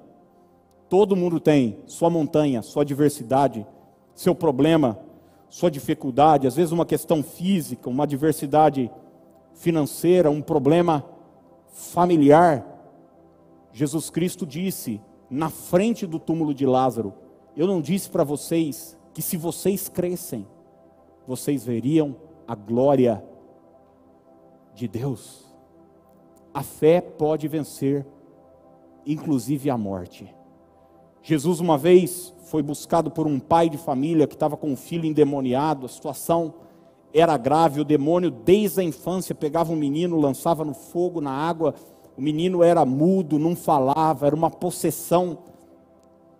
Todo 0.86 1.16
mundo 1.16 1.40
tem 1.40 1.78
sua 1.86 2.10
montanha, 2.10 2.60
sua 2.60 2.84
diversidade, 2.84 3.66
seu 4.14 4.34
problema, 4.34 4.98
sua 5.52 5.70
dificuldade, 5.70 6.46
às 6.46 6.56
vezes 6.56 6.72
uma 6.72 6.86
questão 6.86 7.22
física, 7.22 7.90
uma 7.90 8.04
adversidade 8.04 8.90
financeira, 9.52 10.30
um 10.30 10.40
problema 10.40 11.04
familiar. 11.74 12.66
Jesus 13.70 14.08
Cristo 14.08 14.46
disse 14.46 14.98
na 15.28 15.50
frente 15.50 16.06
do 16.06 16.18
túmulo 16.18 16.54
de 16.54 16.64
Lázaro: 16.64 17.12
Eu 17.54 17.66
não 17.66 17.82
disse 17.82 18.08
para 18.08 18.24
vocês 18.24 18.96
que 19.12 19.20
se 19.20 19.36
vocês 19.36 19.90
crescem, 19.90 20.48
vocês 21.26 21.62
veriam 21.62 22.16
a 22.48 22.54
glória 22.54 23.22
de 24.74 24.88
Deus. 24.88 25.44
A 26.54 26.62
fé 26.62 26.98
pode 27.02 27.46
vencer, 27.46 28.06
inclusive 29.04 29.68
a 29.68 29.76
morte. 29.76 30.34
Jesus, 31.22 31.60
uma 31.60 31.78
vez, 31.78 32.32
foi 32.46 32.62
buscado 32.62 33.10
por 33.10 33.26
um 33.26 33.38
pai 33.38 33.68
de 33.68 33.78
família 33.78 34.26
que 34.26 34.34
estava 34.34 34.56
com 34.56 34.70
um 34.70 34.76
filho 34.76 35.06
endemoniado, 35.06 35.86
a 35.86 35.88
situação 35.88 36.54
era 37.14 37.36
grave, 37.36 37.80
o 37.80 37.84
demônio, 37.84 38.30
desde 38.30 38.80
a 38.80 38.84
infância, 38.84 39.34
pegava 39.34 39.72
um 39.72 39.76
menino, 39.76 40.18
lançava 40.18 40.64
no 40.64 40.74
fogo, 40.74 41.20
na 41.20 41.30
água, 41.30 41.74
o 42.16 42.20
menino 42.20 42.62
era 42.62 42.84
mudo, 42.84 43.38
não 43.38 43.54
falava, 43.54 44.26
era 44.26 44.34
uma 44.34 44.50
possessão 44.50 45.38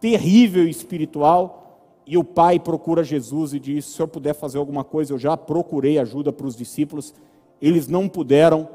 terrível 0.01 0.67
espiritual. 0.67 1.61
E 2.07 2.19
o 2.19 2.25
pai 2.25 2.59
procura 2.59 3.05
Jesus 3.05 3.55
e 3.55 3.61
diz: 3.61 3.85
Se 3.85 4.03
eu 4.03 4.09
puder 4.09 4.35
fazer 4.35 4.59
alguma 4.59 4.83
coisa, 4.83 5.13
eu 5.13 5.19
já 5.19 5.37
procurei 5.37 5.99
ajuda 5.99 6.33
para 6.33 6.47
os 6.47 6.57
discípulos, 6.57 7.15
eles 7.61 7.87
não 7.87 8.09
puderam. 8.09 8.69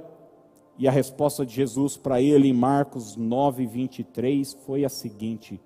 E 0.80 0.88
a 0.88 0.92
resposta 0.92 1.46
de 1.46 1.54
Jesus 1.54 1.98
para 1.98 2.22
ele 2.22 2.48
em 2.48 2.54
Marcos 2.54 3.16
9, 3.16 3.66
23 3.66 4.54
foi 4.66 4.86
a 4.86 4.90
seguinte: 4.90 5.60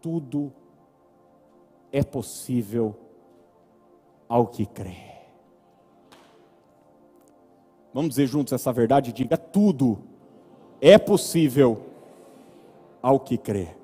Tudo 0.00 0.52
é 1.92 2.02
possível 2.02 2.94
ao 4.28 4.46
que 4.46 4.66
crê. 4.66 4.96
Vamos 7.92 8.10
dizer 8.10 8.26
juntos 8.26 8.52
essa 8.52 8.72
verdade? 8.72 9.12
Diga: 9.12 9.36
tudo 9.36 9.98
é 10.80 10.98
possível 10.98 11.86
ao 13.02 13.18
que 13.18 13.36
crê 13.36 13.78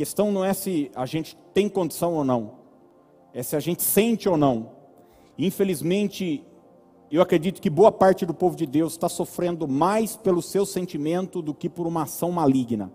questão 0.00 0.32
não 0.32 0.42
é 0.42 0.54
se 0.54 0.90
a 0.94 1.04
gente 1.04 1.36
tem 1.52 1.68
condição 1.68 2.14
ou 2.14 2.24
não, 2.24 2.52
é 3.34 3.42
se 3.42 3.54
a 3.54 3.60
gente 3.60 3.82
sente 3.82 4.30
ou 4.30 4.34
não. 4.34 4.70
Infelizmente, 5.38 6.42
eu 7.10 7.20
acredito 7.20 7.60
que 7.60 7.68
boa 7.68 7.92
parte 7.92 8.24
do 8.24 8.32
povo 8.32 8.56
de 8.56 8.64
Deus 8.64 8.92
está 8.92 9.10
sofrendo 9.10 9.68
mais 9.68 10.16
pelo 10.16 10.40
seu 10.40 10.64
sentimento 10.64 11.42
do 11.42 11.52
que 11.52 11.68
por 11.68 11.86
uma 11.86 12.04
ação 12.04 12.32
maligna. 12.32 12.90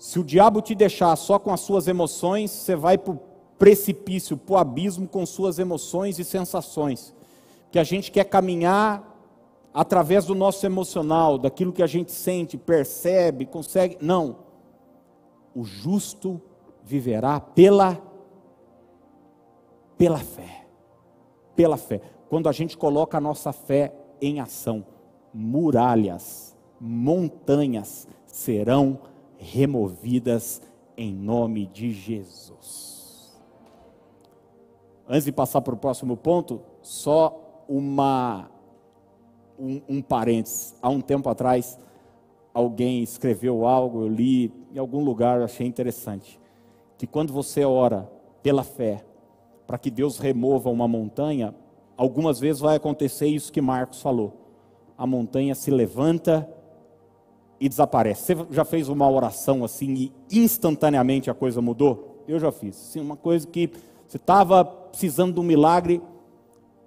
Se 0.00 0.18
o 0.18 0.24
diabo 0.24 0.62
te 0.62 0.74
deixar 0.74 1.14
só 1.14 1.38
com 1.38 1.52
as 1.52 1.60
suas 1.60 1.86
emoções, 1.86 2.50
você 2.50 2.74
vai 2.74 2.96
para 2.96 3.12
o 3.12 3.20
precipício, 3.58 4.34
para 4.34 4.54
o 4.54 4.56
abismo 4.56 5.06
com 5.06 5.26
suas 5.26 5.58
emoções 5.58 6.18
e 6.18 6.24
sensações. 6.24 7.14
Que 7.70 7.78
a 7.78 7.84
gente 7.84 8.10
quer 8.10 8.24
caminhar 8.24 9.06
através 9.74 10.24
do 10.24 10.34
nosso 10.34 10.64
emocional, 10.64 11.36
daquilo 11.36 11.70
que 11.70 11.82
a 11.82 11.86
gente 11.86 12.12
sente, 12.12 12.56
percebe, 12.56 13.44
consegue. 13.44 13.98
Não. 14.00 14.38
O 15.54 15.64
justo 15.64 16.40
viverá 16.82 17.38
pela 17.38 18.00
pela 19.98 20.16
fé. 20.16 20.64
Pela 21.54 21.76
fé. 21.76 22.00
Quando 22.30 22.48
a 22.48 22.52
gente 22.52 22.74
coloca 22.74 23.18
a 23.18 23.20
nossa 23.20 23.52
fé 23.52 23.92
em 24.18 24.40
ação, 24.40 24.82
muralhas, 25.34 26.56
montanhas 26.80 28.08
serão 28.26 29.09
removidas 29.40 30.60
em 30.96 31.12
nome 31.14 31.66
de 31.66 31.92
Jesus. 31.92 33.40
Antes 35.08 35.24
de 35.24 35.32
passar 35.32 35.62
para 35.62 35.74
o 35.74 35.78
próximo 35.78 36.16
ponto, 36.16 36.60
só 36.82 37.64
uma 37.66 38.50
um, 39.58 39.80
um 39.88 40.02
parênteses. 40.02 40.74
Há 40.80 40.90
um 40.90 41.00
tempo 41.00 41.28
atrás, 41.28 41.78
alguém 42.52 43.02
escreveu 43.02 43.66
algo, 43.66 44.02
eu 44.02 44.08
li 44.08 44.52
em 44.72 44.78
algum 44.78 45.02
lugar, 45.02 45.40
achei 45.42 45.66
interessante, 45.66 46.38
que 46.98 47.06
quando 47.06 47.32
você 47.32 47.64
ora 47.64 48.10
pela 48.42 48.62
fé, 48.62 49.04
para 49.66 49.78
que 49.78 49.90
Deus 49.90 50.18
remova 50.18 50.70
uma 50.70 50.86
montanha, 50.86 51.54
algumas 51.96 52.38
vezes 52.38 52.60
vai 52.60 52.76
acontecer 52.76 53.26
isso 53.26 53.52
que 53.52 53.60
Marcos 53.60 54.02
falou. 54.02 54.34
A 54.98 55.06
montanha 55.06 55.54
se 55.54 55.70
levanta 55.70 56.48
e 57.60 57.68
desaparece. 57.68 58.34
Você 58.34 58.46
já 58.50 58.64
fez 58.64 58.88
uma 58.88 59.08
oração 59.08 59.62
assim 59.62 60.10
e 60.30 60.38
instantaneamente 60.38 61.30
a 61.30 61.34
coisa 61.34 61.60
mudou? 61.60 62.24
Eu 62.26 62.38
já 62.38 62.50
fiz. 62.50 62.74
Sim, 62.74 63.00
uma 63.00 63.16
coisa 63.16 63.46
que 63.46 63.70
você 64.08 64.16
estava 64.16 64.64
precisando 64.64 65.34
de 65.34 65.40
um 65.40 65.42
milagre, 65.42 66.00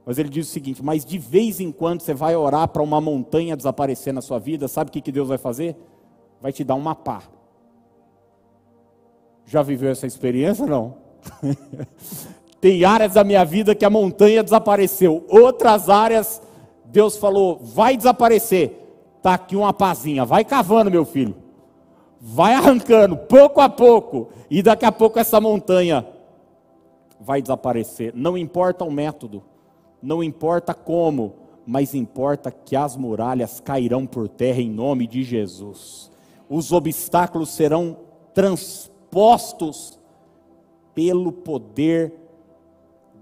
mas 0.06 0.18
ele 0.18 0.30
diz 0.30 0.50
o 0.50 0.52
seguinte: 0.52 0.84
mas 0.84 1.06
de 1.06 1.20
vez 1.20 1.60
em 1.60 1.72
quando 1.72 2.02
você 2.02 2.14
vai 2.14 2.36
orar 2.36 2.68
para 2.68 2.82
uma 2.82 3.00
montanha 3.00 3.56
desaparecer 3.56 4.12
na 4.12 4.22
sua 4.22 4.40
vida, 4.40 4.68
sabe 4.68 4.90
o 4.90 4.92
que, 4.92 5.02
que 5.02 5.12
Deus 5.12 5.30
vai 5.30 5.38
fazer? 5.38 5.78
Vai 6.42 6.52
te 6.52 6.64
dar 6.64 6.76
uma 6.76 6.96
pá. 6.96 7.22
Já 9.46 9.62
viveu 9.62 9.92
essa 9.92 10.08
experiência? 10.08 10.66
Não. 10.66 10.96
Tem 12.60 12.84
áreas 12.86 13.14
da 13.14 13.24
minha 13.24 13.44
vida 13.44 13.76
que 13.76 13.84
a 13.84 13.90
montanha 13.90 14.42
desapareceu, 14.42 15.26
outras 15.30 15.90
áreas 15.90 16.42
Deus 16.86 17.18
falou, 17.18 17.58
vai 17.58 17.98
desaparecer 17.98 18.83
Está 19.24 19.36
aqui 19.36 19.56
uma 19.56 19.72
pazinha, 19.72 20.26
vai 20.26 20.44
cavando, 20.44 20.92
meu 20.92 21.06
filho. 21.06 21.34
Vai 22.20 22.56
arrancando, 22.56 23.16
pouco 23.16 23.62
a 23.62 23.70
pouco. 23.70 24.28
E 24.52 24.62
daqui 24.62 24.84
a 24.84 24.92
pouco 24.92 25.18
essa 25.18 25.40
montanha 25.40 26.06
vai 27.22 27.42
desaparecer. 27.42 28.12
Não 28.14 28.38
importa 28.38 28.84
o 28.84 28.92
método, 28.92 29.42
não 30.02 30.22
importa 30.22 30.74
como, 30.74 31.36
mas 31.66 31.96
importa 31.96 32.52
que 32.52 32.76
as 32.76 32.98
muralhas 32.98 33.62
cairão 33.62 34.06
por 34.06 34.28
terra 34.28 34.60
em 34.60 34.70
nome 34.70 35.08
de 35.08 35.24
Jesus. 35.24 36.12
Os 36.50 36.74
obstáculos 36.74 37.48
serão 37.48 37.96
transpostos 38.34 39.98
pelo 40.94 41.32
poder 41.32 42.14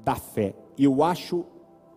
da 0.03 0.15
fé. 0.15 0.55
Eu 0.79 1.03
acho 1.03 1.45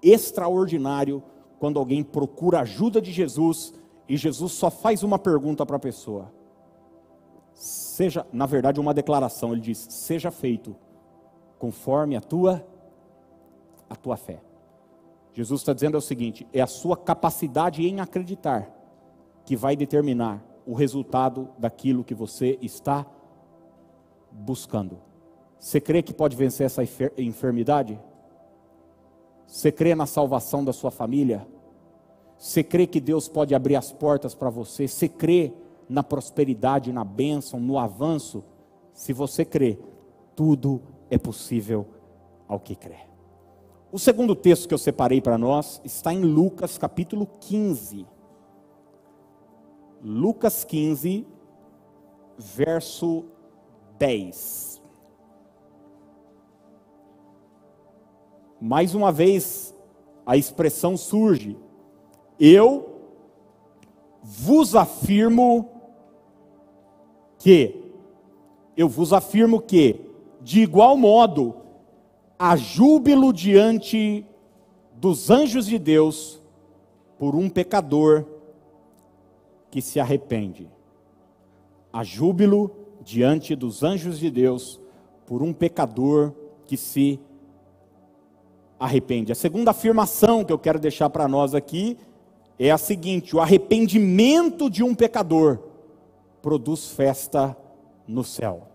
extraordinário 0.03 1.23
quando 1.59 1.79
alguém 1.79 2.03
procura 2.03 2.61
ajuda 2.61 3.01
de 3.01 3.11
Jesus 3.11 3.73
e 4.09 4.17
Jesus 4.17 4.53
só 4.53 4.71
faz 4.71 5.03
uma 5.03 5.19
pergunta 5.19 5.65
para 5.65 5.77
a 5.77 5.81
pessoa. 5.81 6.33
Seja, 7.55 8.27
na 8.33 8.47
verdade, 8.47 8.81
uma 8.81 8.93
declaração, 8.93 9.53
ele 9.53 9.61
diz: 9.61 9.79
"Seja 9.91 10.31
feito 10.31 10.77
conforme 11.59 12.17
a 12.17 12.21
tua 12.21 12.67
a 13.89 13.97
tua 13.97 14.17
fé". 14.17 14.43
Jesus 15.33 15.61
está 15.61 15.73
dizendo 15.73 15.97
é 15.97 15.99
o 15.99 16.03
seguinte: 16.03 16.47
é 16.53 16.61
a 16.61 16.67
sua 16.67 16.97
capacidade 16.97 17.87
em 17.87 18.01
acreditar 18.01 18.71
que 19.45 19.57
vai 19.57 19.77
determinar 19.77 20.43
o 20.67 20.75
resultado 20.75 21.49
daquilo 21.59 22.05
que 22.05 22.15
você 22.15 22.59
está 22.63 23.07
buscando. 24.31 24.99
Você 25.59 25.81
crê 25.81 26.03
que 26.03 26.13
pode 26.13 26.37
vencer 26.37 26.67
essa 26.67 26.83
enfermidade? 27.19 28.01
Você 29.47 29.71
crê 29.71 29.95
na 29.95 30.07
salvação 30.07 30.65
da 30.65 30.73
sua 30.73 30.91
família? 30.91 31.47
Você 32.39 32.63
crê 32.63 32.87
que 32.87 33.01
Deus 33.01 33.29
pode 33.29 33.55
abrir 33.55 33.77
as 33.77 33.93
portas 33.93 34.35
para 34.35 34.51
você? 34.51 34.87
Você 34.87 35.09
crê 35.09 35.53
na 35.89 36.03
prosperidade, 36.03 36.93
na 36.93 37.05
bênção, 37.05 37.61
no 37.61 37.79
avanço? 37.79 38.45
Se 38.93 39.13
você 39.13 39.45
crê, 39.45 39.79
tudo 40.37 40.83
é 41.11 41.19
possível 41.19 41.87
ao 42.49 42.61
que 42.61 42.75
crê. 42.75 42.99
O 43.91 43.99
segundo 43.99 44.35
texto 44.35 44.67
que 44.67 44.75
eu 44.75 44.79
separei 44.79 45.21
para 45.21 45.39
nós 45.39 45.81
está 45.85 46.13
em 46.13 46.23
Lucas 46.23 46.77
capítulo 46.77 47.27
15. 47.41 48.07
Lucas 50.03 50.65
15, 50.65 51.27
verso 52.37 53.25
10. 53.99 54.83
Mais 58.61 58.95
uma 58.95 59.13
vez, 59.13 59.75
a 60.27 60.37
expressão 60.37 60.97
surge: 60.97 61.57
eu 62.39 63.01
vos 64.23 64.75
afirmo 64.75 65.69
que, 67.39 67.93
eu 68.77 68.89
vos 68.89 69.13
afirmo 69.13 69.61
que, 69.61 70.01
de 70.41 70.61
igual 70.61 70.97
modo, 70.97 71.57
há 72.39 72.57
júbilo 72.57 73.33
diante 73.33 74.27
dos 74.95 75.31
anjos 75.31 75.67
de 75.67 75.79
Deus 75.79 76.41
por 77.19 77.35
um 77.35 77.49
pecador 77.49 78.25
que 79.71 79.83
se 79.83 80.01
arrepende. 80.01 80.71
Há 81.93 82.03
júbilo 82.03 82.71
diante 83.03 83.55
dos 83.55 83.83
anjos 83.83 84.19
de 84.19 84.31
Deus 84.31 84.81
por 85.27 85.43
um 85.43 85.53
pecador 85.53 86.33
que 86.67 86.77
se 86.77 87.21
arrepende. 88.79 89.33
A 89.33 89.35
segunda 89.35 89.71
afirmação 89.71 90.45
que 90.45 90.53
eu 90.53 90.59
quero 90.59 90.79
deixar 90.79 91.11
para 91.11 91.29
nós 91.29 91.55
aqui 91.55 91.97
é 92.59 92.71
a 92.71 92.79
seguinte: 92.79 93.35
o 93.35 93.41
arrependimento 93.41 94.71
de 94.71 94.83
um 94.83 94.95
pecador 94.95 95.59
produz 96.41 96.89
festa 96.89 97.57
no 98.07 98.23
céu. 98.23 98.69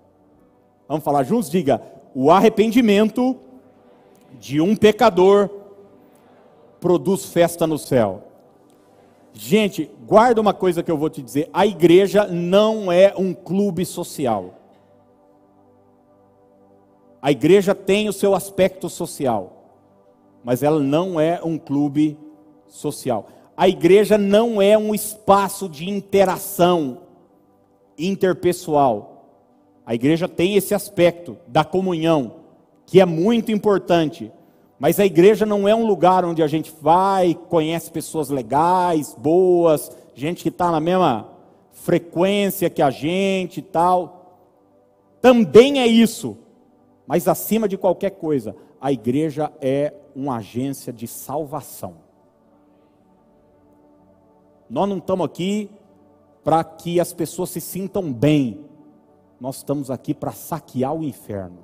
Vamos 0.88 1.04
falar 1.04 1.24
juntos? 1.24 1.50
Diga: 1.50 1.82
o 2.13 2.32
arrependimento 2.32 3.38
de 4.39 4.60
um 4.60 4.76
pecador 4.76 5.50
produz 6.80 7.26
festa 7.26 7.68
no 7.68 7.78
céu. 7.78 8.24
Gente, 9.34 9.89
guarda 10.08 10.42
uma 10.42 10.54
coisa 10.54 10.82
que 10.82 10.92
eu 10.92 10.98
vou 10.98 11.10
te 11.10 11.22
dizer: 11.22 11.50
a 11.54 11.65
igreja 11.65 12.28
não 12.28 12.92
é 12.92 13.13
um 13.15 13.34
clube 13.34 13.86
social. 13.86 14.56
A 17.22 17.32
igreja 17.32 17.76
tem 17.76 18.08
o 18.08 18.13
seu 18.13 18.34
aspecto 18.34 18.89
social, 18.89 19.74
mas 20.42 20.63
ela 20.63 20.80
não 20.80 21.20
é 21.20 21.42
um 21.44 21.58
clube 21.58 22.18
social 22.65 23.28
a 23.60 23.67
igreja 23.67 24.17
não 24.17 24.62
é 24.62 24.78
um 24.78 24.95
espaço 24.95 25.67
de 25.67 25.89
interação 25.89 27.00
interpessoal. 27.98 29.36
A 29.86 29.93
igreja 29.93 30.30
tem 30.30 30.56
esse 30.56 30.74
aspecto 30.74 31.36
da 31.45 31.65
comunhão, 31.65 32.36
que 32.86 33.02
é 33.02 33.06
muito 33.06 33.52
importante. 33.52 34.32
Mas 34.80 34.98
a 34.98 35.06
igreja 35.06 35.45
não 35.45 35.67
é 35.67 35.76
um 35.76 35.86
lugar 35.86 36.24
onde 36.24 36.41
a 36.41 36.48
gente 36.48 36.74
vai, 36.82 37.38
conhece 37.50 37.91
pessoas 37.91 38.30
legais, 38.30 39.13
boas, 39.19 39.91
gente 40.15 40.41
que 40.41 40.48
está 40.48 40.72
na 40.72 40.80
mesma 40.80 41.28
frequência 41.74 42.69
que 42.69 42.82
a 42.82 42.89
gente 42.89 43.58
e 43.58 43.63
tal. 43.63 44.39
Também 45.19 45.82
é 45.82 45.86
isso. 45.86 46.38
Mas 47.06 47.28
acima 47.28 47.67
de 47.67 47.78
qualquer 47.78 48.12
coisa, 48.12 48.56
a 48.80 48.89
igreja 48.89 49.52
é 49.60 49.93
uma 50.15 50.38
agência 50.38 50.93
de 50.93 51.08
salvação. 51.08 52.08
Nós 54.69 54.88
não 54.88 54.97
estamos 54.97 55.25
aqui 55.25 55.69
para 56.43 56.63
que 56.63 56.99
as 56.99 57.12
pessoas 57.12 57.49
se 57.49 57.60
sintam 57.60 58.13
bem. 58.13 58.65
Nós 59.39 59.58
estamos 59.58 59.89
aqui 59.89 60.13
para 60.13 60.32
saquear 60.32 60.93
o 60.93 61.03
inferno. 61.03 61.60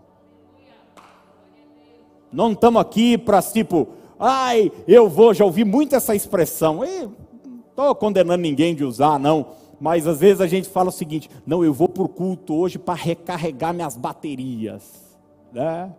Não 2.31 2.51
estamos 2.51 2.81
aqui 2.81 3.17
para 3.17 3.41
tipo, 3.41 3.89
ai, 4.19 4.71
eu 4.87 5.09
vou, 5.09 5.33
já 5.33 5.45
ouvi 5.45 5.63
muito 5.63 5.95
essa 5.95 6.15
expressão. 6.15 6.81
Estou 6.83 7.93
condenando 7.95 8.41
ninguém 8.41 8.75
de 8.75 8.83
usar, 8.83 9.19
não. 9.19 9.47
Mas 9.79 10.07
às 10.07 10.19
vezes 10.19 10.41
a 10.41 10.47
gente 10.47 10.67
fala 10.67 10.89
o 10.89 10.91
seguinte: 10.91 11.29
não, 11.45 11.63
eu 11.63 11.73
vou 11.73 11.87
para 11.87 12.03
o 12.03 12.09
culto 12.09 12.55
hoje 12.55 12.79
para 12.79 12.93
recarregar 12.93 13.73
minhas 13.73 13.95
baterias. 13.95 15.15
Né? 15.51 15.91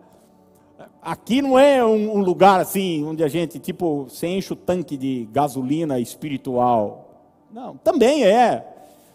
Aqui 1.01 1.41
não 1.41 1.59
é 1.59 1.85
um, 1.85 2.19
lugar 2.19 2.61
assim, 2.61 3.05
onde 3.05 3.23
a 3.25 3.29
gente, 3.29 3.59
tipo, 3.59 4.05
você 4.05 4.27
enche 4.27 4.53
o 4.53 4.57
tanque 4.57 4.97
de 4.97 5.29
gasolina 5.33 5.99
espiritual. 5.99 7.23
Não, 7.51 7.77
também 7.77 8.25
é. 8.25 8.75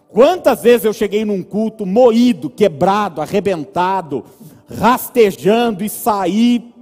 Quantas 0.09 0.61
vezes 0.61 0.85
eu 0.85 0.93
cheguei 0.93 1.23
num 1.23 1.43
culto 1.43 1.85
moído, 1.85 2.49
quebrado, 2.49 3.21
arrebentado, 3.21 4.25
rastejando 4.67 5.83
e 5.83 5.89
saí 5.89 6.73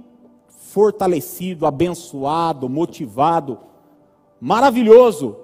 fortalecido, 0.48 1.66
abençoado, 1.66 2.68
motivado, 2.68 3.58
maravilhoso. 4.40 5.36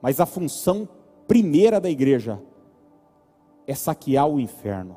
Mas 0.00 0.20
a 0.20 0.26
função 0.26 0.88
primeira 1.26 1.80
da 1.80 1.90
igreja 1.90 2.40
é 3.66 3.74
saquear 3.74 4.26
o 4.26 4.40
inferno, 4.40 4.96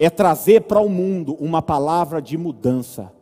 é 0.00 0.08
trazer 0.08 0.62
para 0.62 0.80
o 0.80 0.88
mundo 0.88 1.36
uma 1.38 1.60
palavra 1.60 2.22
de 2.22 2.38
mudança, 2.38 3.12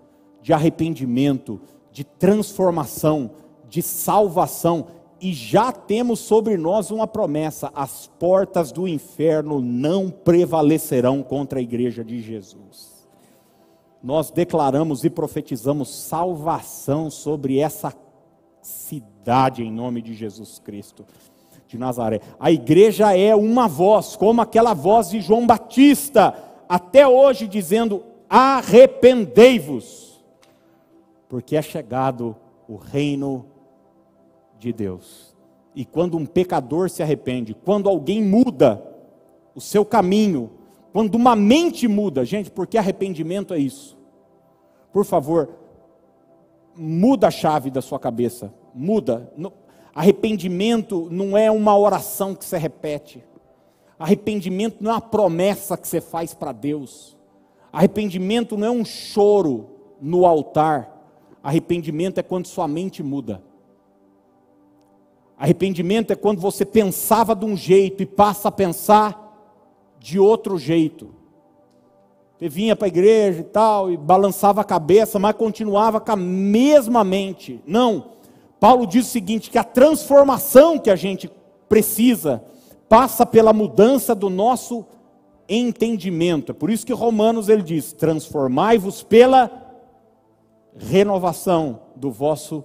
de 0.41 0.53
arrependimento, 0.53 1.61
de 1.91 2.05
transformação, 2.05 3.33
de 3.69 3.83
salvação. 3.83 4.87
E 5.21 5.33
já 5.33 5.73
temos 5.73 6.21
sobre 6.21 6.57
nós 6.57 6.93
uma 6.93 7.09
promessa: 7.09 7.73
as 7.75 8.07
portas 8.07 8.71
do 8.71 8.87
inferno 8.87 9.61
não 9.61 10.09
prevalecerão 10.09 11.21
contra 11.21 11.59
a 11.59 11.63
igreja 11.63 12.05
de 12.05 12.23
Jesus. 12.23 13.09
Nós 14.01 14.31
declaramos 14.31 15.03
e 15.03 15.11
profetizamos 15.11 15.93
salvação 15.93 17.11
sobre 17.11 17.59
essa 17.59 17.93
cidade 18.63 19.65
em 19.65 19.73
nome 19.73 20.01
de 20.01 20.15
Jesus 20.15 20.61
Cristo 20.61 21.05
de 21.67 21.77
Nazaré. 21.77 22.21
A 22.41 22.51
igreja 22.51 23.15
é 23.15 23.35
uma 23.35 23.69
voz, 23.69 24.17
como 24.17 24.41
aquela 24.41 24.73
voz 24.73 25.11
de 25.11 25.21
João 25.21 25.47
Batista, 25.47 26.35
até 26.69 27.07
hoje 27.07 27.49
dizendo: 27.49 28.05
arrependei-vos, 28.29 30.23
porque 31.29 31.57
é 31.57 31.63
chegado 31.63 32.37
o 32.69 32.77
reino 32.77 33.47
de 34.59 34.73
Deus. 34.73 35.35
E 35.75 35.85
quando 35.85 36.17
um 36.17 36.27
pecador 36.27 36.91
se 36.91 37.03
arrepende, 37.03 37.55
quando 37.55 37.89
alguém 37.89 38.23
muda 38.23 38.85
o 39.55 39.61
seu 39.61 39.85
caminho, 39.85 40.51
quando 40.93 41.15
uma 41.15 41.37
mente 41.37 41.87
muda, 41.87 42.25
gente, 42.25 42.51
porque 42.51 42.77
arrependimento 42.77 43.55
é 43.55 43.59
isso. 43.59 43.97
Por 44.93 45.05
favor, 45.05 45.49
muda 46.75 47.29
a 47.29 47.31
chave 47.31 47.71
da 47.71 47.81
sua 47.81 47.99
cabeça, 47.99 48.53
muda. 48.75 49.33
Arrependimento 49.95 51.09
não 51.11 51.37
é 51.37 51.51
uma 51.51 51.77
oração 51.77 52.35
que 52.35 52.45
você 52.45 52.59
repete. 52.59 53.25
Arrependimento 53.99 54.77
não 54.81 54.93
é 54.93 54.95
uma 54.95 55.01
promessa 55.01 55.77
que 55.77 55.89
você 55.89 56.01
faz 56.01 56.33
para 56.33 56.53
Deus. 56.53 57.17
Arrependimento 57.73 58.57
não 58.57 58.67
é 58.67 58.71
um 58.71 58.85
choro 58.85 59.71
no 60.01 60.25
altar. 60.25 60.97
Arrependimento 61.43 62.19
é 62.19 62.23
quando 62.23 62.47
sua 62.47 62.69
mente 62.69 63.03
muda. 63.03 63.43
Arrependimento 65.37 66.13
é 66.13 66.17
quando 66.17 66.41
você 66.41 66.65
pensava 66.65 67.35
de 67.35 67.45
um 67.45 67.57
jeito 67.57 68.03
e 68.03 68.07
passa 68.07 68.49
a 68.49 68.53
pensar 68.53 69.25
de 69.99 70.19
outro 70.19 70.59
jeito. 70.59 71.15
Você 72.37 72.49
vinha 72.49 72.77
para 72.77 72.87
a 72.87 72.89
igreja 72.89 73.41
e 73.41 73.45
tal, 73.45 73.91
e 73.91 73.97
balançava 73.97 74.61
a 74.61 74.65
cabeça, 74.65 75.19
mas 75.19 75.35
continuava 75.35 76.01
com 76.01 76.13
a 76.13 76.17
mesma 76.17 77.03
mente. 77.03 77.61
Não. 77.67 78.13
Paulo 78.61 78.87
diz 78.87 79.07
o 79.07 79.11
seguinte: 79.11 79.51
que 79.51 79.59
a 79.59 79.65
transformação 79.65 80.79
que 80.79 80.91
a 80.91 80.97
gente 80.97 81.29
precisa 81.69 82.45
passa 82.89 83.27
pela 83.27 83.53
mudança 83.53 84.15
do 84.15 84.31
nosso 84.31 84.85
entendimento. 85.49 86.53
É 86.53 86.55
por 86.55 86.71
isso 86.71 86.87
que 86.87 86.93
Romanos 86.93 87.49
ele 87.49 87.63
diz: 87.63 87.93
transformai-vos 87.93 89.03
pela 89.03 89.51
renovação 90.77 91.81
do 91.97 92.11
vosso 92.11 92.65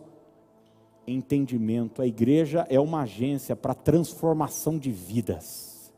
entendimento. 1.07 2.01
A 2.01 2.07
igreja 2.07 2.65
é 2.69 2.79
uma 2.79 3.01
agência 3.01 3.55
para 3.55 3.73
transformação 3.73 4.77
de 4.77 4.91
vidas. 4.91 5.93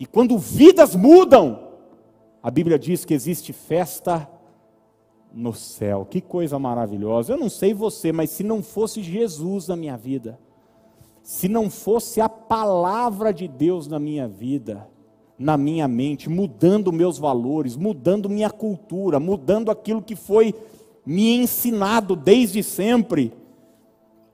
E 0.00 0.06
quando 0.06 0.38
vidas 0.38 0.94
mudam, 0.94 1.68
a 2.42 2.50
Bíblia 2.50 2.78
diz 2.78 3.04
que 3.04 3.14
existe 3.14 3.52
festa 3.52 4.28
no 5.32 5.52
céu. 5.52 6.06
Que 6.08 6.20
coisa 6.20 6.58
maravilhosa. 6.58 7.32
Eu 7.32 7.36
não 7.36 7.50
sei 7.50 7.74
você, 7.74 8.12
mas 8.12 8.30
se 8.30 8.42
não 8.42 8.62
fosse 8.62 9.02
Jesus 9.02 9.68
na 9.68 9.76
minha 9.76 9.96
vida, 9.96 10.38
se 11.28 11.46
não 11.46 11.68
fosse 11.68 12.22
a 12.22 12.28
palavra 12.28 13.34
de 13.34 13.46
Deus 13.46 13.86
na 13.86 13.98
minha 13.98 14.26
vida, 14.26 14.88
na 15.38 15.58
minha 15.58 15.86
mente, 15.86 16.26
mudando 16.26 16.90
meus 16.90 17.18
valores, 17.18 17.76
mudando 17.76 18.30
minha 18.30 18.48
cultura, 18.48 19.20
mudando 19.20 19.70
aquilo 19.70 20.00
que 20.00 20.16
foi 20.16 20.54
me 21.04 21.36
ensinado 21.36 22.16
desde 22.16 22.62
sempre, 22.62 23.30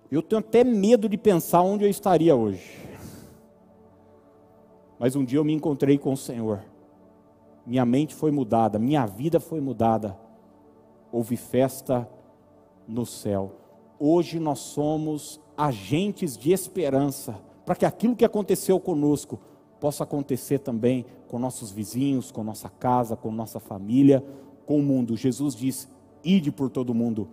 eu 0.09 0.23
tenho 0.23 0.39
até 0.39 0.63
medo 0.63 1.09
de 1.09 1.19
pensar 1.19 1.63
onde 1.63 1.83
eu 1.83 1.91
estaria 1.91 2.37
hoje. 2.37 2.79
Mas 4.97 5.17
um 5.17 5.25
dia 5.25 5.41
eu 5.41 5.45
me 5.45 5.53
encontrei 5.53 5.99
com 5.99 6.13
o 6.13 6.17
Senhor. 6.17 6.63
Minha 7.67 7.85
mente 7.85 8.15
foi 8.15 8.31
mudada, 8.31 8.79
minha 8.79 9.05
vida 9.05 9.41
foi 9.41 9.61
mudada 9.61 10.17
houve 11.11 11.37
festa 11.37 12.09
no 12.87 13.05
céu. 13.05 13.51
Hoje 13.99 14.39
nós 14.39 14.61
somos 14.61 15.41
agentes 15.57 16.37
de 16.37 16.53
esperança 16.53 17.39
para 17.65 17.75
que 17.75 17.87
aquilo 17.87 18.17
que 18.17 18.25
aconteceu 18.25 18.79
conosco 18.79 19.39
possa 19.81 20.05
acontecer 20.05 20.59
também 20.59 21.05
com 21.29 21.39
nossos 21.39 21.71
vizinhos, 21.71 22.31
com 22.31 22.45
nossa 22.45 22.69
casa, 22.69 23.17
com 23.17 23.31
nossa 23.31 23.59
família, 23.59 24.25
com 24.67 24.79
o 24.79 24.83
mundo. 24.83 25.17
Jesus 25.17 25.55
diz: 25.55 25.89
ide 26.23 26.51
por 26.51 26.71
todo 26.71 26.95
mundo 26.95 27.29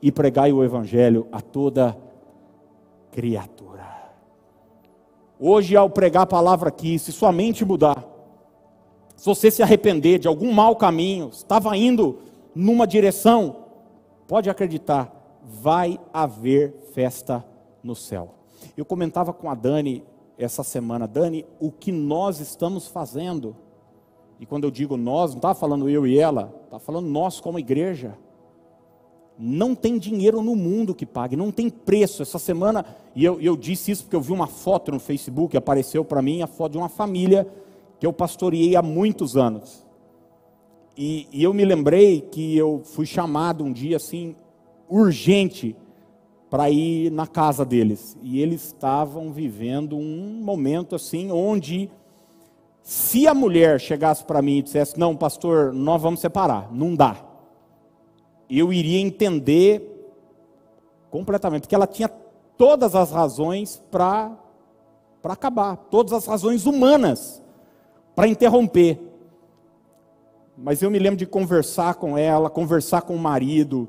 e 0.00 0.12
pregai 0.12 0.52
o 0.52 0.62
evangelho 0.62 1.26
a 1.32 1.40
toda 1.40 1.96
criatura. 3.10 3.86
Hoje, 5.38 5.76
ao 5.76 5.90
pregar 5.90 6.22
a 6.22 6.26
palavra 6.26 6.68
aqui, 6.68 6.98
se 6.98 7.12
sua 7.12 7.30
mente 7.30 7.64
mudar, 7.64 8.04
se 9.16 9.26
você 9.26 9.50
se 9.50 9.62
arrepender 9.62 10.18
de 10.18 10.28
algum 10.28 10.52
mau 10.52 10.76
caminho, 10.76 11.30
estava 11.32 11.76
indo 11.76 12.18
numa 12.54 12.86
direção, 12.86 13.56
pode 14.26 14.48
acreditar, 14.48 15.12
vai 15.46 16.00
haver 16.12 16.74
festa 16.92 17.44
no 17.82 17.94
céu. 17.94 18.34
Eu 18.76 18.84
comentava 18.84 19.32
com 19.32 19.48
a 19.48 19.54
Dani 19.54 20.02
essa 20.36 20.64
semana, 20.64 21.06
Dani, 21.06 21.46
o 21.60 21.70
que 21.70 21.92
nós 21.92 22.40
estamos 22.40 22.88
fazendo. 22.88 23.56
E 24.40 24.44
quando 24.44 24.64
eu 24.64 24.70
digo 24.70 24.96
nós, 24.96 25.30
não 25.30 25.38
estava 25.38 25.54
falando 25.54 25.88
eu 25.88 26.06
e 26.06 26.18
ela, 26.18 26.52
estava 26.64 26.80
falando 26.80 27.06
nós 27.06 27.40
como 27.40 27.58
igreja. 27.58 28.18
Não 29.38 29.74
tem 29.74 29.98
dinheiro 29.98 30.42
no 30.42 30.56
mundo 30.56 30.94
que 30.94 31.06
pague, 31.06 31.36
não 31.36 31.52
tem 31.52 31.70
preço. 31.70 32.22
Essa 32.22 32.38
semana, 32.38 32.84
e 33.14 33.24
eu, 33.24 33.40
eu 33.40 33.56
disse 33.56 33.90
isso 33.92 34.04
porque 34.04 34.16
eu 34.16 34.20
vi 34.20 34.32
uma 34.32 34.46
foto 34.46 34.90
no 34.90 34.98
Facebook, 34.98 35.56
apareceu 35.56 36.04
para 36.04 36.20
mim 36.20 36.42
a 36.42 36.46
foto 36.46 36.72
de 36.72 36.78
uma 36.78 36.88
família 36.88 37.46
que 38.00 38.06
eu 38.06 38.12
pastoreei 38.12 38.76
há 38.76 38.82
muitos 38.82 39.36
anos. 39.36 39.84
E, 40.96 41.28
e 41.30 41.42
eu 41.42 41.52
me 41.52 41.64
lembrei 41.64 42.22
que 42.22 42.56
eu 42.56 42.80
fui 42.84 43.04
chamado 43.04 43.62
um 43.62 43.72
dia 43.72 43.96
assim, 43.96 44.34
urgente, 44.88 45.76
para 46.48 46.70
ir 46.70 47.10
na 47.10 47.26
casa 47.26 47.64
deles. 47.64 48.16
E 48.22 48.40
eles 48.40 48.66
estavam 48.66 49.32
vivendo 49.32 49.96
um 49.96 50.40
momento 50.42 50.94
assim, 50.94 51.30
onde, 51.30 51.90
se 52.82 53.26
a 53.26 53.34
mulher 53.34 53.80
chegasse 53.80 54.24
para 54.24 54.40
mim 54.42 54.58
e 54.58 54.62
dissesse: 54.62 54.98
Não, 54.98 55.16
pastor, 55.16 55.72
nós 55.72 56.00
vamos 56.00 56.20
separar, 56.20 56.72
não 56.72 56.94
dá. 56.94 57.16
Eu 58.48 58.72
iria 58.72 59.00
entender 59.00 59.92
completamente, 61.10 61.62
porque 61.62 61.74
ela 61.74 61.86
tinha 61.86 62.08
todas 62.56 62.94
as 62.94 63.10
razões 63.10 63.82
para 63.90 64.36
acabar, 65.24 65.76
todas 65.76 66.12
as 66.12 66.26
razões 66.26 66.64
humanas 66.64 67.42
para 68.14 68.28
interromper. 68.28 69.00
Mas 70.56 70.80
eu 70.80 70.90
me 70.90 70.98
lembro 70.98 71.18
de 71.18 71.26
conversar 71.26 71.96
com 71.96 72.16
ela, 72.16 72.48
conversar 72.48 73.02
com 73.02 73.14
o 73.14 73.18
marido. 73.18 73.88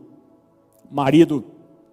Marido 0.89 1.43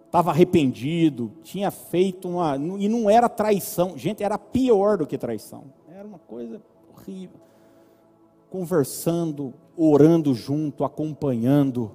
estava 0.07 0.31
arrependido, 0.31 1.33
tinha 1.43 1.71
feito 1.71 2.29
uma. 2.29 2.57
E 2.57 2.89
não 2.89 3.11
era 3.11 3.29
traição. 3.29 3.99
Gente, 3.99 4.23
era 4.23 4.39
pior 4.39 4.99
do 4.99 5.07
que 5.07 5.19
traição. 5.19 5.65
Era 5.89 6.07
uma 6.07 6.19
coisa 6.19 6.63
horrível. 6.93 7.41
Conversando, 8.49 9.53
orando 9.77 10.33
junto, 10.33 10.85
acompanhando. 10.85 11.93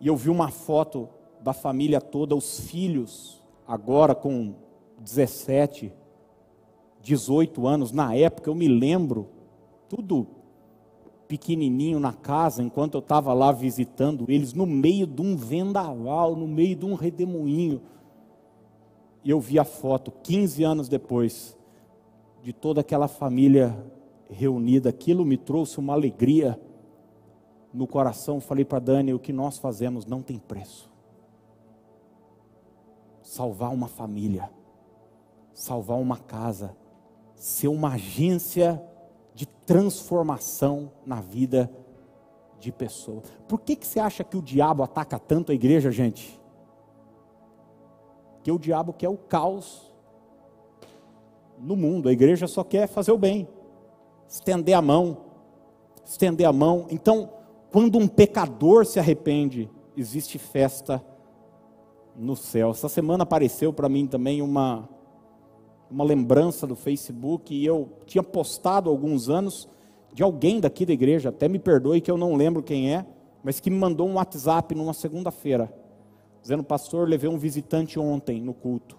E 0.00 0.08
eu 0.08 0.16
vi 0.16 0.30
uma 0.30 0.50
foto 0.50 1.08
da 1.40 1.52
família 1.52 2.00
toda, 2.00 2.34
os 2.34 2.60
filhos, 2.60 3.40
agora 3.68 4.14
com 4.14 4.54
17, 4.98 5.92
18 7.00 7.66
anos, 7.66 7.92
na 7.92 8.14
época, 8.14 8.48
eu 8.48 8.54
me 8.54 8.66
lembro, 8.66 9.28
tudo 9.88 10.26
pequenininho 11.28 11.98
na 11.98 12.12
casa, 12.12 12.62
enquanto 12.62 12.94
eu 12.94 13.00
estava 13.00 13.32
lá 13.32 13.50
visitando 13.52 14.26
eles, 14.28 14.52
no 14.52 14.66
meio 14.66 15.06
de 15.06 15.22
um 15.22 15.36
vendaval, 15.36 16.36
no 16.36 16.46
meio 16.46 16.76
de 16.76 16.84
um 16.84 16.94
redemoinho. 16.94 17.80
E 19.22 19.30
eu 19.30 19.40
vi 19.40 19.58
a 19.58 19.64
foto, 19.64 20.12
15 20.22 20.62
anos 20.62 20.88
depois, 20.88 21.56
de 22.42 22.52
toda 22.52 22.82
aquela 22.82 23.08
família 23.08 23.76
reunida. 24.28 24.90
Aquilo 24.90 25.24
me 25.24 25.36
trouxe 25.36 25.78
uma 25.78 25.94
alegria 25.94 26.60
no 27.72 27.86
coração, 27.86 28.40
falei 28.40 28.64
para 28.64 28.78
Dani: 28.78 29.14
o 29.14 29.18
que 29.18 29.32
nós 29.32 29.58
fazemos 29.58 30.04
não 30.06 30.22
tem 30.22 30.38
preço. 30.38 30.90
Salvar 33.22 33.72
uma 33.72 33.88
família, 33.88 34.50
salvar 35.54 35.98
uma 35.98 36.18
casa, 36.18 36.76
ser 37.34 37.68
uma 37.68 37.94
agência 37.94 38.82
de 39.34 39.46
transformação 39.46 40.92
na 41.04 41.20
vida 41.20 41.70
de 42.58 42.70
pessoas. 42.70 43.24
Por 43.48 43.60
que, 43.60 43.76
que 43.76 43.86
você 43.86 44.00
acha 44.00 44.22
que 44.24 44.36
o 44.36 44.42
diabo 44.42 44.82
ataca 44.82 45.18
tanto 45.18 45.52
a 45.52 45.54
igreja, 45.54 45.90
gente? 45.90 46.40
Que 48.42 48.52
o 48.52 48.58
diabo 48.58 48.92
quer 48.92 49.08
o 49.08 49.16
caos 49.16 49.92
no 51.58 51.76
mundo, 51.76 52.08
a 52.08 52.12
igreja 52.12 52.46
só 52.46 52.62
quer 52.62 52.86
fazer 52.86 53.12
o 53.12 53.18
bem, 53.18 53.48
estender 54.28 54.74
a 54.74 54.82
mão, 54.82 55.18
estender 56.04 56.46
a 56.46 56.52
mão. 56.52 56.86
Então, 56.90 57.30
quando 57.70 57.98
um 57.98 58.06
pecador 58.06 58.84
se 58.86 58.98
arrepende, 58.98 59.70
existe 59.96 60.38
festa 60.38 61.04
no 62.16 62.36
céu. 62.36 62.70
Essa 62.70 62.88
semana 62.88 63.24
apareceu 63.24 63.72
para 63.72 63.88
mim 63.88 64.06
também 64.06 64.42
uma, 64.42 64.88
uma 65.94 66.02
lembrança 66.02 66.66
do 66.66 66.74
Facebook 66.74 67.54
e 67.54 67.64
eu 67.64 67.88
tinha 68.04 68.22
postado 68.22 68.90
há 68.90 68.92
alguns 68.92 69.28
anos 69.28 69.68
de 70.12 70.24
alguém 70.24 70.58
daqui 70.58 70.84
da 70.84 70.92
igreja, 70.92 71.28
até 71.28 71.48
me 71.48 71.58
perdoe 71.58 72.00
que 72.00 72.10
eu 72.10 72.16
não 72.16 72.34
lembro 72.34 72.64
quem 72.64 72.92
é, 72.92 73.06
mas 73.44 73.60
que 73.60 73.70
me 73.70 73.76
mandou 73.76 74.08
um 74.08 74.14
WhatsApp 74.14 74.74
numa 74.74 74.92
segunda-feira, 74.92 75.72
dizendo: 76.42 76.64
Pastor, 76.64 77.08
levei 77.08 77.30
um 77.30 77.38
visitante 77.38 77.96
ontem 77.96 78.40
no 78.40 78.52
culto 78.52 78.98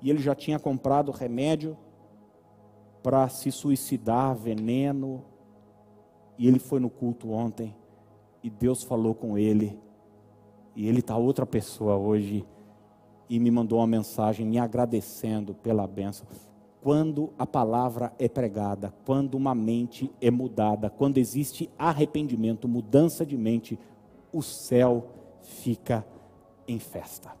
e 0.00 0.10
ele 0.10 0.20
já 0.20 0.32
tinha 0.32 0.60
comprado 0.60 1.10
remédio 1.10 1.76
para 3.02 3.28
se 3.28 3.50
suicidar, 3.50 4.36
veneno, 4.36 5.24
e 6.38 6.46
ele 6.46 6.60
foi 6.60 6.78
no 6.78 6.88
culto 6.88 7.32
ontem 7.32 7.74
e 8.44 8.48
Deus 8.48 8.84
falou 8.84 9.12
com 9.12 9.36
ele, 9.36 9.76
e 10.76 10.86
ele 10.86 11.00
está 11.00 11.16
outra 11.16 11.44
pessoa 11.44 11.96
hoje, 11.96 12.46
e 13.28 13.38
me 13.38 13.50
mandou 13.50 13.78
uma 13.78 13.86
mensagem 13.86 14.46
me 14.46 14.58
agradecendo 14.58 15.54
pela 15.54 15.86
benção. 15.86 16.26
Quando 16.80 17.30
a 17.38 17.46
palavra 17.46 18.12
é 18.18 18.28
pregada, 18.28 18.94
quando 19.04 19.34
uma 19.34 19.54
mente 19.54 20.10
é 20.20 20.30
mudada, 20.30 20.88
quando 20.88 21.18
existe 21.18 21.68
arrependimento, 21.78 22.68
mudança 22.68 23.26
de 23.26 23.36
mente, 23.36 23.78
o 24.32 24.42
céu 24.42 25.06
fica 25.42 26.06
em 26.66 26.78
festa. 26.78 27.32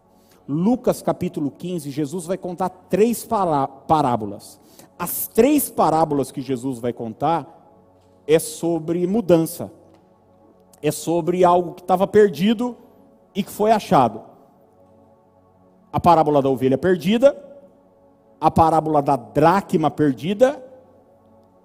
Lucas 0.46 1.02
capítulo 1.02 1.50
15, 1.50 1.90
Jesus 1.90 2.26
vai 2.26 2.36
contar 2.36 2.68
três 2.68 3.24
parábolas. 3.24 4.60
As 4.98 5.28
três 5.28 5.70
parábolas 5.70 6.32
que 6.32 6.40
Jesus 6.40 6.78
vai 6.78 6.92
contar 6.92 7.54
é 8.26 8.38
sobre 8.38 9.06
mudança 9.06 9.70
é 10.82 10.90
sobre 10.90 11.44
algo 11.44 11.74
que 11.74 11.82
estava 11.82 12.06
perdido 12.06 12.76
e 13.34 13.42
que 13.42 13.50
foi 13.50 13.70
achado. 13.70 14.22
A 15.92 15.98
parábola 15.98 16.42
da 16.42 16.48
ovelha 16.48 16.76
perdida, 16.76 17.36
a 18.40 18.50
parábola 18.50 19.02
da 19.02 19.16
dracma 19.16 19.90
perdida 19.90 20.62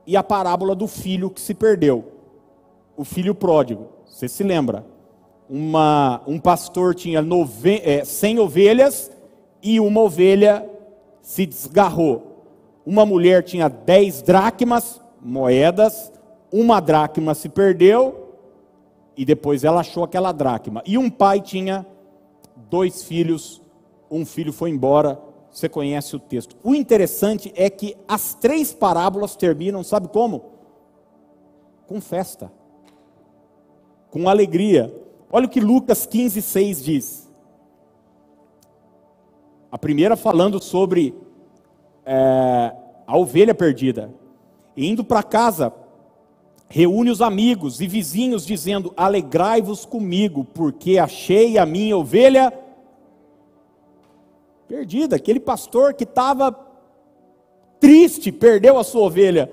e 0.07 0.17
a 0.17 0.23
parábola 0.23 0.75
do 0.75 0.87
filho 0.87 1.29
que 1.29 1.41
se 1.41 1.53
perdeu. 1.53 2.05
O 2.95 3.03
filho 3.03 3.35
pródigo, 3.35 3.89
você 4.05 4.27
se 4.27 4.43
lembra? 4.43 4.85
Uma, 5.49 6.21
um 6.25 6.39
pastor 6.39 6.95
tinha 6.95 7.21
nove, 7.21 7.81
é, 7.83 8.05
100 8.05 8.39
ovelhas 8.39 9.11
e 9.61 9.79
uma 9.79 10.01
ovelha 10.01 10.67
se 11.21 11.45
desgarrou. 11.45 12.45
Uma 12.85 13.05
mulher 13.05 13.43
tinha 13.43 13.69
10 13.69 14.21
dracmas, 14.21 15.01
moedas, 15.21 16.11
uma 16.51 16.79
dracma 16.79 17.33
se 17.33 17.49
perdeu 17.49 18.35
e 19.15 19.25
depois 19.25 19.63
ela 19.63 19.81
achou 19.81 20.03
aquela 20.03 20.31
dracma. 20.31 20.83
E 20.85 20.97
um 20.97 21.09
pai 21.09 21.39
tinha 21.39 21.85
dois 22.69 23.03
filhos, 23.03 23.61
um 24.17 24.25
filho 24.25 24.53
foi 24.53 24.69
embora, 24.69 25.19
você 25.51 25.67
conhece 25.67 26.15
o 26.15 26.19
texto. 26.19 26.55
O 26.63 26.73
interessante 26.73 27.51
é 27.55 27.69
que 27.69 27.95
as 28.07 28.33
três 28.33 28.73
parábolas 28.73 29.35
terminam, 29.35 29.83
sabe 29.83 30.07
como? 30.07 30.51
Com 31.87 31.99
festa, 32.01 32.51
com 34.09 34.29
alegria. 34.29 34.93
Olha 35.31 35.45
o 35.45 35.49
que 35.49 35.59
Lucas 35.59 36.05
15, 36.05 36.41
6 36.41 36.83
diz. 36.83 37.31
A 39.71 39.77
primeira 39.77 40.15
falando 40.15 40.61
sobre 40.61 41.15
é, 42.05 42.73
a 43.07 43.17
ovelha 43.17 43.55
perdida. 43.55 44.13
Indo 44.77 45.03
para 45.03 45.23
casa, 45.23 45.73
reúne 46.67 47.09
os 47.09 47.21
amigos 47.21 47.79
e 47.81 47.87
vizinhos, 47.87 48.45
dizendo: 48.45 48.93
Alegrai-vos 48.95 49.85
comigo, 49.85 50.43
porque 50.43 50.97
achei 50.97 51.57
a 51.57 51.65
minha 51.65 51.97
ovelha 51.97 52.53
perdida. 54.73 55.17
Aquele 55.17 55.39
pastor 55.39 55.93
que 55.93 56.03
estava 56.03 56.51
triste, 57.79 58.31
perdeu 58.31 58.79
a 58.79 58.83
sua 58.83 59.03
ovelha. 59.03 59.51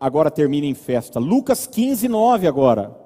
Agora 0.00 0.28
termina 0.28 0.66
em 0.66 0.74
festa. 0.74 1.20
Lucas 1.20 1.64
15, 1.64 2.08
9 2.08 2.48
agora. 2.48 2.98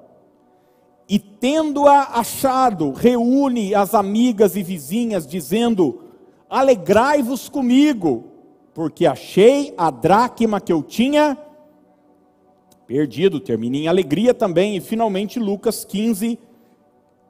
E 1.07 1.19
tendo-a 1.19 2.19
achado, 2.19 2.91
reúne 2.91 3.75
as 3.75 3.93
amigas 3.93 4.55
e 4.55 4.63
vizinhas, 4.63 5.27
dizendo: 5.27 6.01
Alegrai-vos 6.49 7.47
comigo, 7.47 8.23
porque 8.73 9.05
achei 9.05 9.71
a 9.77 9.91
dracma 9.91 10.59
que 10.59 10.73
eu 10.73 10.81
tinha 10.81 11.37
perdido, 12.87 13.39
termina 13.39 13.77
em 13.77 13.87
alegria 13.87 14.33
também, 14.33 14.77
e 14.77 14.81
finalmente 14.81 15.37
Lucas 15.37 15.85
15, 15.85 16.39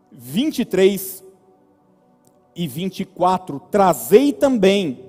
23 0.10 1.23
e 2.56 2.68
24: 2.68 3.60
Trazei 3.72 4.32
também 4.32 5.00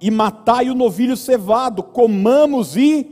e 0.00 0.10
matai 0.10 0.68
o 0.68 0.74
novilho 0.74 1.16
cevado, 1.16 1.82
comamos 1.82 2.76
e 2.76 3.10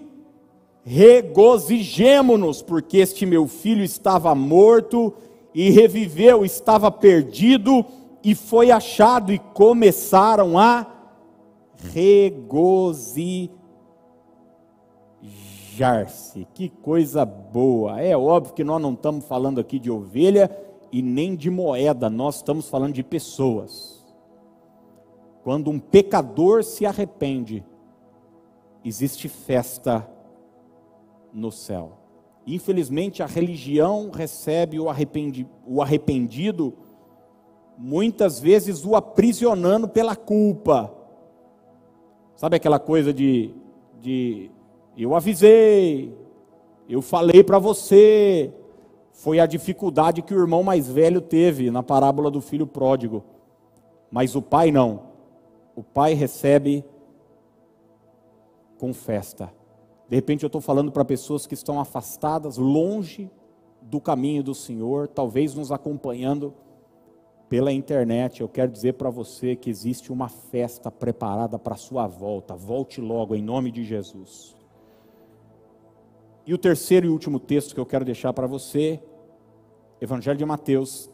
regozijemo-nos, 0.84 2.62
porque 2.62 2.98
este 2.98 3.24
meu 3.24 3.46
filho 3.46 3.84
estava 3.84 4.34
morto 4.34 5.14
e 5.54 5.70
reviveu, 5.70 6.44
estava 6.44 6.90
perdido 6.90 7.84
e 8.24 8.34
foi 8.34 8.70
achado, 8.70 9.32
e 9.32 9.38
começaram 9.38 10.58
a 10.58 10.86
regozijar 11.92 13.60
alejar-se. 15.80 16.46
Que 16.54 16.68
coisa 16.68 17.24
boa. 17.24 18.00
É 18.00 18.16
óbvio 18.16 18.54
que 18.54 18.62
nós 18.62 18.80
não 18.80 18.92
estamos 18.92 19.24
falando 19.24 19.58
aqui 19.58 19.78
de 19.78 19.90
ovelha 19.90 20.50
e 20.92 21.02
nem 21.02 21.36
de 21.36 21.50
moeda, 21.50 22.10
nós 22.10 22.36
estamos 22.36 22.68
falando 22.68 22.94
de 22.94 23.02
pessoas. 23.02 24.04
Quando 25.42 25.70
um 25.70 25.78
pecador 25.78 26.64
se 26.64 26.84
arrepende, 26.84 27.64
existe 28.84 29.28
festa 29.28 30.08
no 31.32 31.50
céu. 31.50 31.92
Infelizmente, 32.46 33.22
a 33.22 33.26
religião 33.26 34.10
recebe 34.10 34.80
o, 34.80 34.88
arrependi, 34.88 35.46
o 35.66 35.80
arrependido, 35.80 36.74
muitas 37.78 38.40
vezes 38.40 38.84
o 38.84 38.96
aprisionando 38.96 39.88
pela 39.88 40.16
culpa. 40.16 40.92
Sabe 42.34 42.56
aquela 42.56 42.78
coisa 42.78 43.12
de, 43.12 43.54
de 44.00 44.50
eu 44.96 45.14
avisei, 45.14 46.14
eu 46.88 47.00
falei 47.00 47.44
para 47.44 47.58
você. 47.58 48.52
Foi 49.20 49.38
a 49.38 49.44
dificuldade 49.44 50.22
que 50.22 50.32
o 50.32 50.40
irmão 50.40 50.62
mais 50.62 50.88
velho 50.88 51.20
teve 51.20 51.70
na 51.70 51.82
parábola 51.82 52.30
do 52.30 52.40
filho 52.40 52.66
pródigo. 52.66 53.22
Mas 54.10 54.34
o 54.34 54.40
pai 54.40 54.72
não. 54.72 55.10
O 55.76 55.82
pai 55.82 56.14
recebe 56.14 56.82
com 58.78 58.94
festa. 58.94 59.52
De 60.08 60.16
repente 60.16 60.42
eu 60.42 60.46
estou 60.46 60.62
falando 60.62 60.90
para 60.90 61.04
pessoas 61.04 61.46
que 61.46 61.52
estão 61.52 61.78
afastadas, 61.78 62.56
longe 62.56 63.30
do 63.82 64.00
caminho 64.00 64.42
do 64.42 64.54
Senhor, 64.54 65.06
talvez 65.06 65.54
nos 65.54 65.70
acompanhando 65.70 66.54
pela 67.46 67.70
internet. 67.70 68.40
Eu 68.40 68.48
quero 68.48 68.72
dizer 68.72 68.94
para 68.94 69.10
você 69.10 69.54
que 69.54 69.68
existe 69.68 70.10
uma 70.10 70.30
festa 70.30 70.90
preparada 70.90 71.58
para 71.58 71.74
a 71.74 71.78
sua 71.78 72.06
volta. 72.06 72.56
Volte 72.56 73.02
logo, 73.02 73.34
em 73.34 73.42
nome 73.42 73.70
de 73.70 73.84
Jesus. 73.84 74.56
E 76.46 76.54
o 76.54 76.58
terceiro 76.58 77.06
e 77.06 77.10
último 77.10 77.38
texto 77.38 77.74
que 77.74 77.80
eu 77.80 77.84
quero 77.84 78.02
deixar 78.02 78.32
para 78.32 78.46
você, 78.46 78.98
Evangelho 80.00 80.38
de 80.38 80.46
Mateus, 80.46 81.10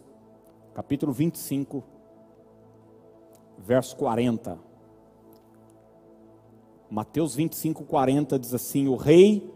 capítulo 0.72 1.12
25, 1.12 1.82
verso 3.58 3.96
40. 3.96 4.56
Mateus 6.88 7.34
25, 7.34 7.82
40 7.82 8.38
diz 8.38 8.54
assim: 8.54 8.86
O 8.86 8.94
rei, 8.94 9.52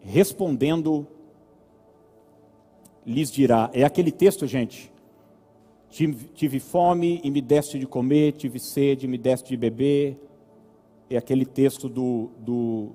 respondendo, 0.00 1.06
lhes 3.06 3.30
dirá. 3.30 3.70
É 3.72 3.84
aquele 3.84 4.10
texto, 4.10 4.44
gente. 4.44 4.92
Tive, 5.88 6.58
fome 6.58 7.20
e 7.22 7.30
me 7.30 7.40
deste 7.40 7.78
de 7.78 7.86
comer, 7.86 8.32
tive 8.32 8.58
sede 8.58 9.06
e 9.06 9.08
me 9.08 9.18
deste 9.18 9.50
de 9.50 9.56
beber. 9.56 10.18
É 11.08 11.16
aquele 11.16 11.46
texto 11.46 11.88
do, 11.88 12.30
do 12.38 12.90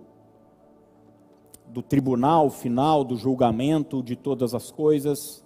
do 1.78 1.84
tribunal 1.84 2.50
final, 2.50 3.04
do 3.04 3.16
julgamento 3.16 4.02
de 4.02 4.16
todas 4.16 4.56
as 4.56 4.72
coisas, 4.72 5.46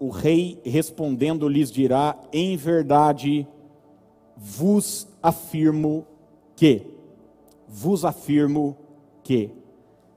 o 0.00 0.08
rei 0.08 0.58
respondendo 0.64 1.46
lhes 1.46 1.70
dirá: 1.70 2.18
Em 2.32 2.56
verdade 2.56 3.46
vos 4.34 5.06
afirmo 5.22 6.06
que, 6.56 6.86
vos 7.68 8.02
afirmo 8.02 8.78
que, 9.22 9.50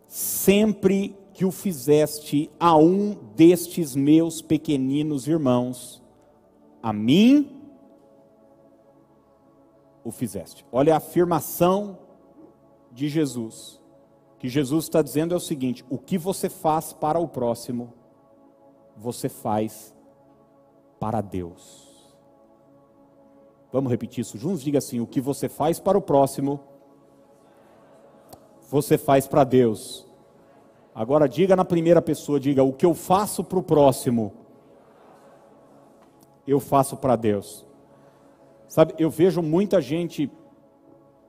sempre 0.08 1.14
que 1.34 1.44
o 1.44 1.52
fizeste 1.52 2.50
a 2.58 2.78
um 2.78 3.14
destes 3.36 3.94
meus 3.94 4.42
pequeninos 4.42 5.28
irmãos, 5.28 6.02
a 6.82 6.94
mim 6.94 7.60
o 10.02 10.12
fizeste. 10.12 10.66
Olha 10.72 10.94
a 10.94 10.98
afirmação 10.98 12.00
de 12.94 13.10
Jesus. 13.10 13.86
Que 14.40 14.48
Jesus 14.48 14.86
está 14.86 15.02
dizendo 15.02 15.34
é 15.34 15.38
o 15.38 15.42
seguinte: 15.42 15.84
o 15.90 15.98
que 15.98 16.18
você 16.18 16.50
faz 16.50 16.94
para 16.94 17.20
o 17.20 17.28
próximo, 17.28 17.94
você 18.96 19.30
faz 19.30 19.96
para 21.00 21.22
Deus. 21.22 21.88
Vamos 23.72 23.92
repetir 23.92 24.22
isso 24.22 24.38
juntos? 24.38 24.62
Diga 24.62 24.78
assim: 24.78 25.00
o 25.00 25.08
que 25.08 25.20
você 25.20 25.50
faz 25.50 25.80
para 25.80 25.98
o 25.98 26.02
próximo, 26.02 26.60
você 28.70 28.98
faz 28.98 29.28
para 29.28 29.44
Deus. 29.44 30.06
Agora 30.94 31.30
diga 31.30 31.56
na 31.56 31.66
primeira 31.66 32.02
pessoa, 32.02 32.40
diga 32.40 32.64
o 32.64 32.74
que 32.74 32.86
eu 32.86 32.94
faço 32.94 33.44
para 33.44 33.60
o 33.60 33.64
próximo, 33.64 34.34
eu 36.48 36.60
faço 36.60 36.98
para 36.98 37.16
Deus. 37.16 37.66
Sabe, 38.68 38.94
eu 38.98 39.10
vejo 39.10 39.42
muita 39.42 39.80
gente 39.80 40.32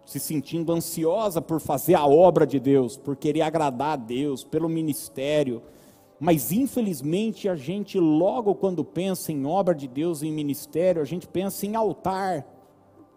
se 0.08 0.18
sentindo 0.18 0.72
ansiosa 0.72 1.38
por 1.38 1.60
fazer 1.60 1.94
a 1.94 2.06
obra 2.06 2.46
de 2.46 2.58
Deus, 2.58 2.96
por 2.96 3.14
querer 3.14 3.42
agradar 3.42 3.92
a 3.92 3.96
Deus, 3.96 4.42
pelo 4.42 4.66
ministério. 4.66 5.60
Mas 6.18 6.50
infelizmente 6.50 7.46
a 7.46 7.54
gente 7.54 8.00
logo 8.00 8.54
quando 8.54 8.82
pensa 8.82 9.32
em 9.32 9.44
obra 9.44 9.74
de 9.74 9.86
Deus, 9.86 10.22
em 10.22 10.32
ministério, 10.32 11.02
a 11.02 11.04
gente 11.04 11.28
pensa 11.28 11.66
em 11.66 11.76
altar. 11.76 12.46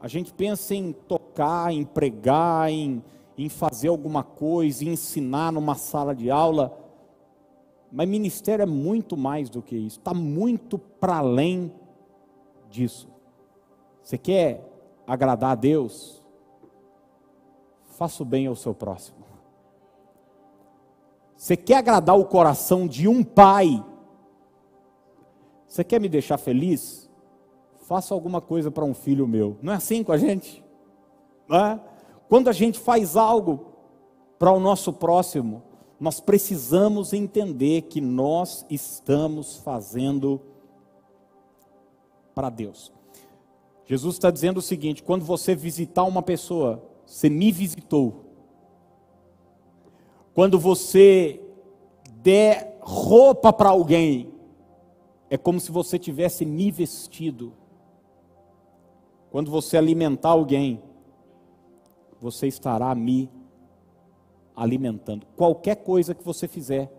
A 0.02 0.08
gente 0.10 0.34
pensa 0.34 0.76
em 0.76 0.92
tocar, 0.92 1.74
em 1.74 1.86
pregar, 1.86 2.70
em, 2.70 3.02
em 3.38 3.48
fazer 3.48 3.88
alguma 3.88 4.22
coisa, 4.22 4.84
em 4.84 4.90
ensinar 4.90 5.54
numa 5.54 5.76
sala 5.76 6.14
de 6.14 6.30
aula. 6.30 6.78
Mas 7.90 8.06
ministério 8.06 8.64
é 8.64 8.66
muito 8.66 9.16
mais 9.16 9.50
do 9.50 9.62
que 9.62 9.78
isso, 9.78 9.98
está 9.98 10.14
muito 10.14 10.78
para 10.78 11.20
além 11.20 11.72
disso. 12.70 13.08
Você 14.04 14.18
quer 14.18 14.70
agradar 15.08 15.52
a 15.52 15.56
Deus? 15.56 16.21
Faça 18.02 18.24
o 18.24 18.26
bem 18.26 18.48
ao 18.48 18.56
seu 18.56 18.74
próximo. 18.74 19.20
Você 21.38 21.56
quer 21.56 21.76
agradar 21.76 22.18
o 22.18 22.26
coração 22.26 22.88
de 22.88 23.08
um 23.08 23.24
pai? 23.24 23.86
Você 25.68 25.84
quer 25.84 26.02
me 26.02 26.10
deixar 26.10 26.40
feliz? 26.40 27.08
Faça 27.84 28.16
alguma 28.16 28.42
coisa 28.42 28.72
para 28.72 28.84
um 28.84 28.96
filho 28.96 29.28
meu. 29.28 29.56
Não 29.62 29.72
é 29.72 29.76
assim 29.76 30.04
com 30.04 30.12
a 30.12 30.18
gente? 30.18 30.64
É? 31.52 31.80
Quando 32.28 32.48
a 32.48 32.52
gente 32.52 32.80
faz 32.80 33.16
algo 33.16 33.68
para 34.40 34.52
o 34.52 34.60
nosso 34.60 34.92
próximo, 34.92 35.62
nós 36.00 36.20
precisamos 36.20 37.14
entender 37.14 37.84
que 37.84 38.02
nós 38.02 38.66
estamos 38.68 39.58
fazendo 39.58 40.42
para 42.34 42.50
Deus. 42.50 42.92
Jesus 43.86 44.16
está 44.16 44.32
dizendo 44.32 44.58
o 44.58 44.64
seguinte: 44.64 45.04
quando 45.04 45.24
você 45.24 45.54
visitar 45.54 46.04
uma 46.04 46.24
pessoa, 46.24 46.90
você 47.12 47.30
me 47.30 47.52
visitou. 47.52 48.24
Quando 50.34 50.58
você 50.58 51.42
der 52.24 52.78
roupa 52.80 53.52
para 53.52 53.70
alguém, 53.70 54.34
é 55.30 55.38
como 55.38 55.60
se 55.60 55.74
você 55.74 56.00
tivesse 56.00 56.46
me 56.46 56.72
vestido. 56.72 57.52
Quando 59.30 59.52
você 59.52 59.76
alimentar 59.76 60.30
alguém, 60.30 60.82
você 62.20 62.48
estará 62.48 62.96
me 62.96 63.30
alimentando. 64.56 65.28
Qualquer 65.36 65.76
coisa 65.76 66.16
que 66.16 66.24
você 66.24 66.48
fizer 66.48 66.90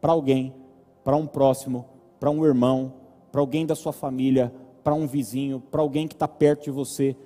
para 0.00 0.12
alguém, 0.12 0.54
para 1.02 1.16
um 1.16 1.26
próximo, 1.26 1.86
para 2.20 2.30
um 2.30 2.44
irmão, 2.44 2.94
para 3.32 3.40
alguém 3.40 3.66
da 3.66 3.74
sua 3.74 3.92
família, 3.92 4.54
para 4.84 4.94
um 4.94 5.08
vizinho, 5.08 5.58
para 5.58 5.80
alguém 5.80 6.06
que 6.06 6.14
está 6.14 6.28
perto 6.28 6.64
de 6.64 6.70
você, 6.70 7.16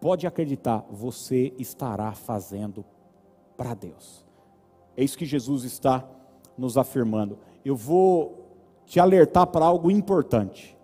pode 0.00 0.26
acreditar, 0.26 0.84
você 0.90 1.52
estará 1.58 2.12
fazendo 2.12 2.84
para 3.56 3.74
Deus. 3.74 4.24
É 4.96 5.02
isso 5.02 5.18
que 5.18 5.26
Jesus 5.26 5.64
está 5.64 6.08
nos 6.56 6.76
afirmando. 6.76 7.38
Eu 7.64 7.76
vou 7.76 8.46
te 8.86 8.98
alertar 8.98 9.46
para 9.46 9.64
algo 9.64 9.90
importante. 9.90 10.76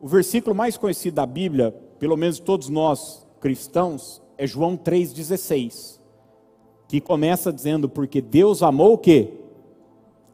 O 0.00 0.08
versículo 0.08 0.54
mais 0.54 0.76
conhecido 0.76 1.14
da 1.14 1.26
Bíblia, 1.26 1.72
pelo 1.98 2.16
menos 2.16 2.38
todos 2.38 2.68
nós 2.68 3.26
cristãos, 3.40 4.20
é 4.36 4.46
João 4.46 4.76
3,16, 4.76 6.00
que 6.88 7.00
começa 7.00 7.52
dizendo: 7.52 7.88
Porque 7.88 8.20
Deus 8.20 8.62
amou 8.62 8.94
o 8.94 8.98
quê? 8.98 9.34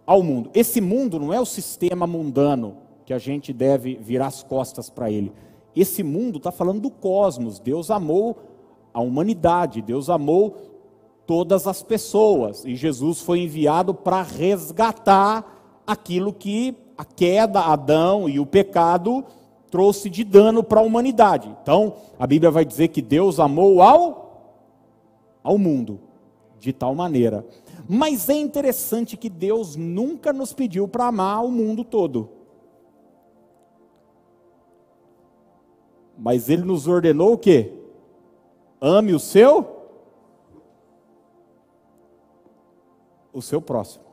Ao 0.06 0.22
mundo. 0.22 0.50
Esse 0.54 0.80
mundo 0.80 1.18
não 1.20 1.32
é 1.32 1.38
o 1.38 1.44
sistema 1.44 2.06
mundano 2.06 2.78
que 3.04 3.12
a 3.12 3.18
gente 3.18 3.52
deve 3.52 3.96
virar 3.96 4.28
as 4.28 4.42
costas 4.42 4.88
para 4.88 5.10
ele. 5.10 5.32
Esse 5.80 6.02
mundo 6.02 6.38
está 6.38 6.50
falando 6.50 6.80
do 6.80 6.90
cosmos. 6.90 7.58
Deus 7.60 7.90
amou 7.90 8.36
a 8.92 9.00
humanidade, 9.00 9.80
Deus 9.80 10.10
amou 10.10 10.56
todas 11.26 11.66
as 11.66 11.82
pessoas. 11.82 12.64
E 12.64 12.74
Jesus 12.74 13.20
foi 13.20 13.40
enviado 13.40 13.94
para 13.94 14.22
resgatar 14.22 15.82
aquilo 15.86 16.32
que 16.32 16.74
a 16.96 17.04
queda, 17.04 17.60
Adão 17.60 18.28
e 18.28 18.40
o 18.40 18.46
pecado 18.46 19.24
trouxe 19.70 20.10
de 20.10 20.24
dano 20.24 20.64
para 20.64 20.80
a 20.80 20.82
humanidade. 20.82 21.54
Então, 21.62 21.94
a 22.18 22.26
Bíblia 22.26 22.50
vai 22.50 22.64
dizer 22.64 22.88
que 22.88 23.00
Deus 23.00 23.38
amou 23.38 23.80
ao, 23.80 24.56
ao 25.44 25.56
mundo 25.56 26.00
de 26.58 26.72
tal 26.72 26.94
maneira. 26.94 27.46
Mas 27.88 28.28
é 28.28 28.34
interessante 28.34 29.16
que 29.16 29.30
Deus 29.30 29.76
nunca 29.76 30.32
nos 30.32 30.52
pediu 30.52 30.88
para 30.88 31.06
amar 31.06 31.44
o 31.44 31.50
mundo 31.50 31.84
todo. 31.84 32.37
Mas 36.18 36.48
ele 36.48 36.62
nos 36.62 36.88
ordenou 36.88 37.34
o 37.34 37.38
quê? 37.38 37.72
Ame 38.80 39.14
o 39.14 39.20
seu 39.20 39.76
o 43.32 43.40
seu 43.40 43.62
próximo. 43.62 44.04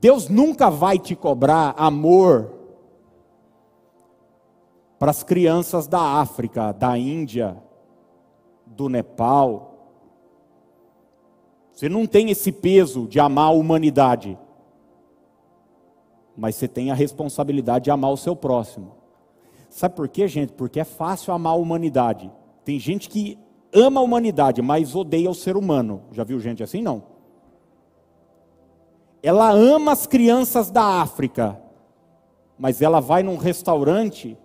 Deus 0.00 0.28
nunca 0.28 0.70
vai 0.70 0.98
te 0.98 1.16
cobrar 1.16 1.74
amor 1.76 2.54
para 4.98 5.10
as 5.10 5.22
crianças 5.22 5.86
da 5.86 6.00
África, 6.00 6.72
da 6.72 6.96
Índia, 6.96 7.56
do 8.64 8.88
Nepal. 8.88 9.74
Você 11.72 11.88
não 11.88 12.06
tem 12.06 12.30
esse 12.30 12.52
peso 12.52 13.06
de 13.08 13.18
amar 13.18 13.46
a 13.46 13.52
humanidade, 13.52 14.38
mas 16.36 16.54
você 16.54 16.68
tem 16.68 16.90
a 16.90 16.94
responsabilidade 16.94 17.84
de 17.84 17.90
amar 17.90 18.12
o 18.12 18.16
seu 18.16 18.36
próximo. 18.36 18.99
Sabe 19.70 19.94
por 19.94 20.08
quê, 20.08 20.26
gente? 20.26 20.52
Porque 20.52 20.80
é 20.80 20.84
fácil 20.84 21.32
amar 21.32 21.52
a 21.52 21.56
humanidade. 21.56 22.30
Tem 22.64 22.78
gente 22.78 23.08
que 23.08 23.38
ama 23.72 24.00
a 24.00 24.04
humanidade, 24.04 24.60
mas 24.60 24.96
odeia 24.96 25.30
o 25.30 25.34
ser 25.34 25.56
humano. 25.56 26.02
Já 26.10 26.24
viu 26.24 26.40
gente 26.40 26.62
assim? 26.62 26.82
Não. 26.82 27.04
Ela 29.22 29.50
ama 29.52 29.92
as 29.92 30.06
crianças 30.06 30.70
da 30.70 31.00
África, 31.00 31.60
mas 32.58 32.82
ela 32.82 33.00
vai 33.00 33.22
num 33.22 33.36
restaurante 33.36 34.36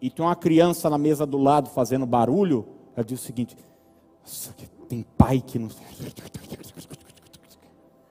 e 0.00 0.10
tem 0.10 0.24
uma 0.24 0.34
criança 0.36 0.90
na 0.90 0.98
mesa 0.98 1.24
do 1.24 1.38
lado 1.38 1.70
fazendo 1.70 2.04
barulho. 2.04 2.66
Ela 2.96 3.04
diz 3.04 3.20
o 3.20 3.22
seguinte: 3.22 3.56
tem 4.88 5.04
pai 5.16 5.40
que 5.40 5.58
não. 5.58 5.68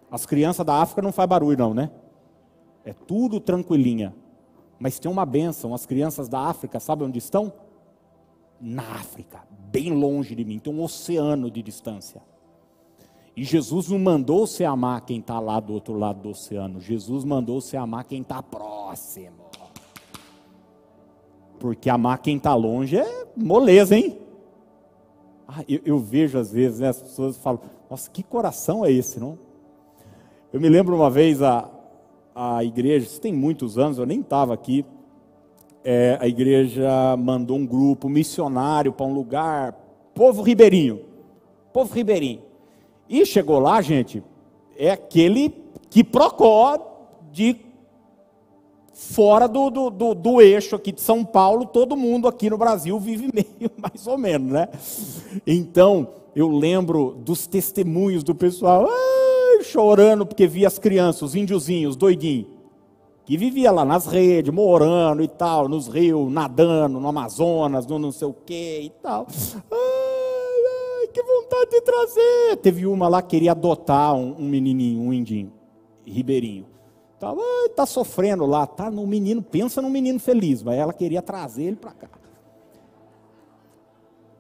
As 0.10 0.26
crianças 0.26 0.66
da 0.66 0.82
África 0.82 1.02
não 1.02 1.12
faz 1.12 1.28
barulho, 1.28 1.58
não, 1.58 1.74
né? 1.74 1.92
É 2.86 2.94
tudo 2.94 3.40
tranquilinha. 3.42 4.16
Mas 4.80 5.00
tem 5.00 5.10
uma 5.10 5.26
benção, 5.26 5.74
as 5.74 5.86
crianças 5.86 6.28
da 6.28 6.40
África, 6.40 6.80
sabe 6.80 7.04
onde 7.04 7.18
estão? 7.18 7.52
Na 8.60 8.84
África, 8.84 9.44
bem 9.72 9.94
longe 9.94 10.36
de 10.36 10.44
mim, 10.44 10.60
tem 10.60 10.74
um 10.74 10.82
oceano 10.82 11.50
de 11.50 11.62
distância. 11.62 12.22
E 13.36 13.44
Jesus 13.44 13.90
não 13.90 14.00
mandou 14.00 14.48
você 14.48 14.64
amar 14.64 15.02
quem 15.02 15.20
está 15.20 15.40
lá 15.40 15.60
do 15.60 15.74
outro 15.74 15.98
lado 15.98 16.22
do 16.22 16.30
oceano, 16.30 16.80
Jesus 16.80 17.24
mandou 17.24 17.60
você 17.60 17.76
amar 17.78 18.06
quem 18.06 18.22
está 18.22 18.42
próximo. 18.42 19.46
Porque 21.60 21.90
amar 21.90 22.20
quem 22.20 22.38
está 22.38 22.54
longe 22.54 22.98
é 22.98 23.28
moleza, 23.36 23.96
hein? 23.96 24.18
Ah, 25.48 25.64
eu, 25.68 25.80
eu, 25.86 26.00
vejo 26.00 26.38
às 26.38 26.52
vezes, 26.52 26.80
né, 26.80 26.90
as 26.90 27.02
pessoas 27.02 27.38
falam, 27.38 27.62
nossa, 27.90 28.10
que 28.10 28.24
coração 28.24 28.84
é 28.84 28.92
esse, 28.92 29.20
não? 29.20 29.38
Eu 30.52 30.60
me 30.60 30.68
lembro 30.70 30.96
uma 30.96 31.10
vez, 31.10 31.42
a, 31.42 31.70
a 32.36 32.62
igreja, 32.64 33.06
isso 33.06 33.22
tem 33.22 33.34
muitos 33.34 33.78
anos, 33.78 33.98
eu 33.98 34.06
nem 34.06 34.20
estava 34.20 34.54
aqui, 34.54 34.86
é, 35.84 36.18
a 36.20 36.28
igreja 36.28 37.16
mandou 37.18 37.58
um 37.58 37.66
grupo 37.66 38.10
missionário 38.10 38.92
para 38.92 39.06
um 39.06 39.14
lugar, 39.14 39.74
povo 40.14 40.42
ribeirinho, 40.42 41.02
povo 41.72 41.94
ribeirinho. 41.94 42.42
E 43.08 43.26
chegou 43.26 43.60
lá, 43.60 43.82
gente, 43.82 44.22
é 44.76 44.92
aquele 44.92 45.54
que 45.90 46.04
procó 46.04 46.78
de 47.32 47.56
fora 48.92 49.48
do, 49.48 49.70
do, 49.70 49.90
do, 49.90 50.14
do, 50.16 50.42
eixo 50.42 50.76
aqui 50.76 50.92
de 50.92 51.02
São 51.02 51.24
Paulo, 51.24 51.66
todo 51.66 51.96
mundo 51.96 52.28
aqui 52.28 52.50
no 52.50 52.58
Brasil 52.58 53.00
vive 53.00 53.30
meio, 53.34 53.72
mais 53.78 54.08
ou 54.08 54.18
menos, 54.18 54.52
né? 54.52 54.70
Então, 55.46 56.08
eu 56.36 56.50
lembro 56.50 57.16
dos 57.20 57.46
testemunhos 57.46 58.24
do 58.24 58.34
pessoal 58.34 58.88
ai, 58.90 59.25
chorando 59.76 60.26
porque 60.26 60.48
via 60.48 60.68
as 60.68 60.80
crianças, 60.80 61.22
os 61.22 61.36
índiozinhos, 61.36 61.98
doidinhos, 61.98 62.48
que 63.26 63.36
vivia 63.36 63.72
lá 63.72 63.84
nas 63.84 64.06
redes, 64.06 64.54
morando 64.54 65.22
e 65.22 65.28
tal, 65.28 65.68
nos 65.68 65.88
rios, 65.88 66.32
nadando, 66.32 66.98
no 66.98 67.08
Amazonas, 67.10 67.86
no 67.86 68.00
não 68.00 68.12
sei 68.12 68.28
o 68.28 68.34
que 68.34 68.82
e 68.84 68.90
tal. 69.02 69.28
Ai, 69.70 71.02
ai, 71.02 71.08
que 71.08 71.22
vontade 71.22 71.72
de 71.72 71.82
trazer. 71.82 72.58
Teve 72.62 72.88
uma 72.88 73.10
lá 73.10 73.22
que 73.22 73.30
queria 73.30 73.52
adotar 73.52 74.16
um, 74.16 74.36
um 74.40 74.48
menininho, 74.48 75.02
um 75.02 75.12
indinho, 75.12 75.52
ribeirinho. 76.06 76.68
Tava, 77.20 77.42
tá 77.76 77.86
sofrendo 77.86 78.46
lá, 78.46 78.66
tá 78.66 78.90
no 78.90 79.06
menino, 79.06 79.42
pensa 79.42 79.82
num 79.82 79.90
menino 79.90 80.20
feliz, 80.20 80.64
mas 80.64 80.78
ela 80.78 80.94
queria 80.94 81.22
trazer 81.22 81.64
ele 81.64 81.76
para 81.76 81.92
cá. 81.92 82.10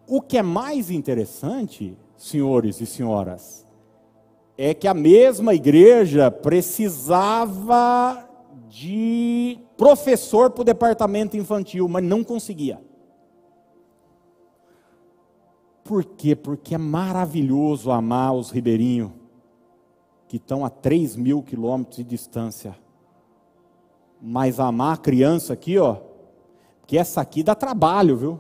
O 0.07 0.21
que 0.21 0.37
é 0.37 0.43
mais 0.43 0.91
interessante, 0.91 1.97
senhores 2.15 2.79
e 2.79 2.85
senhoras, 2.85 3.65
é 4.57 4.73
que 4.73 4.87
a 4.87 4.93
mesma 4.93 5.53
igreja 5.53 6.31
precisava 6.31 8.27
de 8.69 9.59
professor 9.77 10.49
para 10.49 10.61
o 10.61 10.65
departamento 10.65 11.35
infantil, 11.37 11.87
mas 11.87 12.03
não 12.03 12.23
conseguia. 12.23 12.79
Por 15.83 16.03
quê? 16.03 16.35
Porque 16.35 16.73
é 16.73 16.77
maravilhoso 16.77 17.91
amar 17.91 18.33
os 18.33 18.49
ribeirinhos 18.49 19.11
que 20.27 20.37
estão 20.37 20.65
a 20.65 20.69
3 20.69 21.15
mil 21.15 21.43
quilômetros 21.43 21.97
de 21.97 22.03
distância. 22.03 22.75
Mas 24.19 24.59
amar 24.59 24.95
a 24.95 24.97
criança 24.97 25.53
aqui, 25.53 25.77
ó, 25.77 25.97
que 26.87 26.97
essa 26.97 27.21
aqui 27.21 27.43
dá 27.43 27.53
trabalho, 27.53 28.17
viu? 28.17 28.39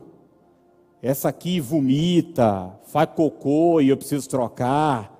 Essa 1.01 1.29
aqui 1.29 1.59
vomita, 1.59 2.79
faz 2.85 3.09
cocô 3.15 3.79
e 3.79 3.89
eu 3.89 3.97
preciso 3.97 4.27
trocar. 4.27 5.14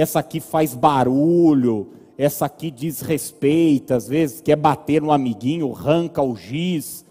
Essa 0.00 0.20
aqui 0.20 0.40
faz 0.40 0.74
barulho. 0.74 1.92
Essa 2.16 2.46
aqui 2.46 2.70
desrespeita, 2.70 3.96
às 3.96 4.08
vezes 4.08 4.40
quer 4.40 4.56
bater 4.56 5.02
no 5.02 5.12
amiguinho, 5.12 5.70
arranca 5.74 6.22
o 6.22 6.34
giz. 6.34 7.04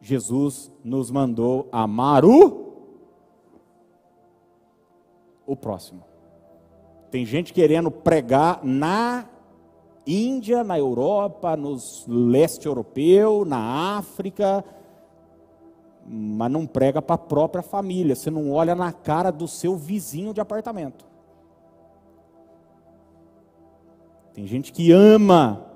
Jesus 0.00 0.72
nos 0.84 1.08
mandou 1.08 1.68
amar 1.70 2.24
o 2.24 2.72
o 5.46 5.54
próximo. 5.54 6.02
Tem 7.12 7.24
gente 7.24 7.52
querendo 7.52 7.92
pregar 7.92 8.58
na 8.64 9.28
Índia, 10.04 10.64
na 10.64 10.76
Europa, 10.76 11.56
no 11.56 11.76
leste 12.08 12.66
europeu, 12.66 13.44
na 13.44 13.98
África, 13.98 14.64
mas 16.04 16.50
não 16.50 16.66
prega 16.66 17.00
para 17.00 17.14
a 17.14 17.18
própria 17.18 17.62
família. 17.62 18.16
Você 18.16 18.30
não 18.32 18.50
olha 18.50 18.74
na 18.74 18.92
cara 18.92 19.30
do 19.30 19.46
seu 19.46 19.76
vizinho 19.76 20.34
de 20.34 20.40
apartamento. 20.40 21.11
Tem 24.34 24.46
gente 24.46 24.72
que 24.72 24.90
ama 24.92 25.66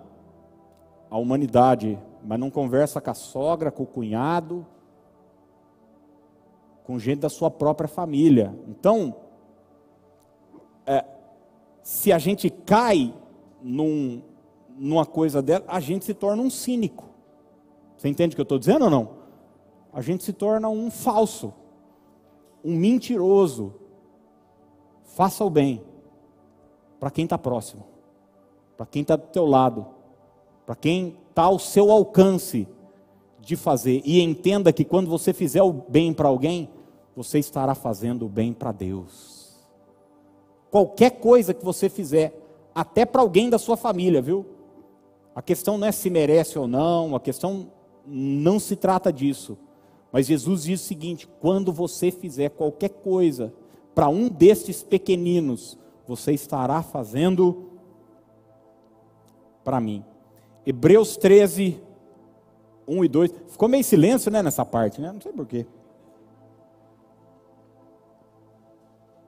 a 1.11 1.19
humanidade, 1.19 1.99
mas 2.25 2.39
não 2.39 2.51
conversa 2.51 3.01
com 3.01 3.11
a 3.11 3.15
sogra, 3.15 3.71
com 3.71 3.83
o 3.83 3.87
cunhado, 3.87 4.67
com 6.85 6.99
gente 6.99 7.21
da 7.21 7.29
sua 7.29 7.51
própria 7.51 7.89
família. 7.89 8.57
Então, 8.69 9.15
é, 10.87 11.05
se 11.83 12.13
a 12.13 12.19
gente 12.19 12.49
cai 12.49 13.13
num, 13.61 14.23
numa 14.77 15.05
coisa 15.05 15.43
dela, 15.43 15.65
a 15.67 15.81
gente 15.81 16.05
se 16.05 16.15
torna 16.15 16.43
um 16.43 16.51
cínico. 16.51 17.05
Você 17.97 18.09
entende 18.09 18.35
o 18.35 18.37
que 18.37 18.41
eu 18.41 18.45
estou 18.45 18.59
dizendo 18.59 18.85
ou 18.85 18.91
não? 18.91 19.11
A 19.93 20.01
gente 20.01 20.23
se 20.23 20.33
torna 20.33 20.69
um 20.69 20.91
falso, 20.91 21.53
um 22.65 22.77
mentiroso. 22.77 23.75
Faça 25.05 25.45
o 25.45 25.51
bem 25.51 25.83
para 27.01 27.11
quem 27.11 27.25
está 27.25 27.39
próximo, 27.39 27.85
para 28.77 28.87
quem 28.87 29.03
está 29.03 29.17
do 29.17 29.27
teu 29.29 29.47
lado, 29.47 29.87
para 30.65 30.75
quem 30.75 31.17
está 31.31 31.43
ao 31.43 31.59
seu 31.59 31.91
alcance 31.91 32.69
de 33.41 33.57
fazer. 33.57 34.03
E 34.05 34.21
entenda 34.21 34.73
que 34.73 34.85
quando 34.85 35.09
você 35.09 35.33
fizer 35.33 35.63
o 35.63 35.73
bem 35.73 36.13
para 36.13 36.29
alguém, 36.29 36.69
você 37.15 37.39
estará 37.39 37.75
fazendo 37.75 38.27
o 38.27 38.29
bem 38.29 38.53
para 38.53 38.73
Deus. 38.73 39.65
Qualquer 40.71 41.11
coisa 41.13 41.55
que 41.55 41.65
você 41.65 41.89
fizer, 41.89 42.39
até 42.75 43.07
para 43.07 43.23
alguém 43.23 43.49
da 43.49 43.59
sua 43.59 43.77
família, 43.77 44.21
viu? 44.21 44.45
A 45.35 45.41
questão 45.41 45.79
não 45.79 45.87
é 45.87 45.93
se 45.93 46.11
merece 46.11 46.59
ou 46.59 46.67
não, 46.67 47.15
a 47.15 47.21
questão 47.21 47.69
não 48.07 48.59
se 48.59 48.77
trata 48.77 49.13
disso. 49.13 49.57
Mas 50.13 50.27
Jesus 50.27 50.65
diz 50.65 50.81
o 50.81 50.85
seguinte: 50.85 51.29
quando 51.41 51.73
você 51.73 52.11
fizer 52.11 52.51
qualquer 52.51 52.91
coisa 52.91 53.53
para 53.95 54.09
um 54.09 54.29
destes 54.29 54.83
pequeninos, 54.83 55.79
você 56.07 56.33
estará 56.33 56.83
fazendo 56.83 57.76
para 59.67 59.81
mim. 59.81 60.05
Hebreus 60.65 61.17
13, 61.17 61.83
1 62.87 63.05
e 63.05 63.09
2. 63.09 63.35
Ficou 63.49 63.69
meio 63.69 63.83
silêncio 63.83 64.31
né, 64.31 64.41
nessa 64.41 64.65
parte, 64.65 65.01
né? 65.01 65.11
Não 65.11 65.21
sei 65.21 65.33
porquê. 65.33 65.67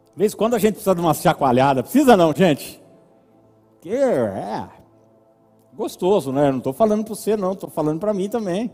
De 0.06 0.14
vez 0.14 0.34
quando 0.34 0.54
a 0.54 0.58
gente 0.60 0.74
precisa 0.74 0.94
de 0.94 1.00
uma 1.00 1.12
chacoalhada. 1.12 1.82
Precisa 1.82 2.16
não, 2.16 2.32
gente? 2.32 2.80
Que 3.80 3.92
é 3.96 4.68
gostoso, 5.74 6.30
né? 6.30 6.52
Não 6.52 6.58
estou 6.58 6.72
falando 6.72 7.04
para 7.04 7.14
você, 7.16 7.36
não. 7.36 7.52
Estou 7.52 7.68
falando 7.68 7.98
para 7.98 8.14
mim 8.14 8.28
também. 8.28 8.70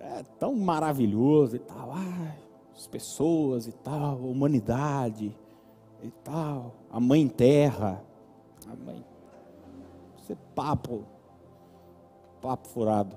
É 0.00 0.24
tão 0.40 0.56
maravilhoso 0.56 1.54
e 1.54 1.60
tal. 1.60 1.92
Ai, 1.92 2.34
as 2.76 2.88
pessoas 2.88 3.68
e 3.68 3.72
tal, 3.72 4.16
a 4.16 4.26
humanidade 4.26 5.36
e 6.02 6.10
tal. 6.24 6.74
A 6.90 6.98
mãe 6.98 7.28
terra. 7.28 8.02
A 8.66 8.74
mãe... 8.74 9.07
Isso 10.28 10.32
é 10.32 10.36
papo. 10.54 11.04
Papo 12.42 12.68
furado. 12.68 13.16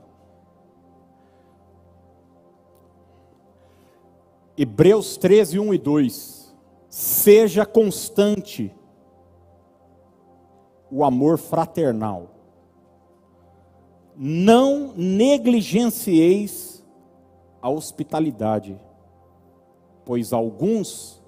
Hebreus 4.57 5.17
13, 5.17 5.59
1 5.59 5.73
e 5.73 5.77
2 5.77 6.55
seja 6.89 7.65
constante 7.65 8.73
o 10.89 11.03
amor 11.03 11.37
fraternal. 11.37 12.29
Não 14.15 14.93
negligencieis 14.95 16.85
a 17.61 17.69
hospitalidade, 17.69 18.79
pois 20.05 20.31
alguns, 20.31 21.21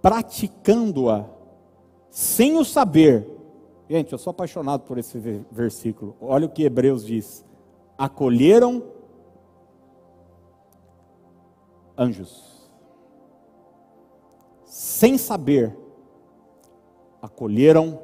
praticando-a 0.00 1.24
sem 2.10 2.56
o 2.56 2.64
saber, 2.64 3.35
gente, 3.88 4.12
eu 4.12 4.18
sou 4.18 4.30
apaixonado 4.30 4.82
por 4.82 4.98
esse 4.98 5.18
versículo, 5.50 6.16
olha 6.20 6.46
o 6.46 6.50
que 6.50 6.64
Hebreus 6.64 7.04
diz: 7.04 7.44
acolheram 7.96 8.82
anjos 11.96 12.56
sem 14.76 15.16
saber, 15.16 15.74
acolheram 17.22 17.98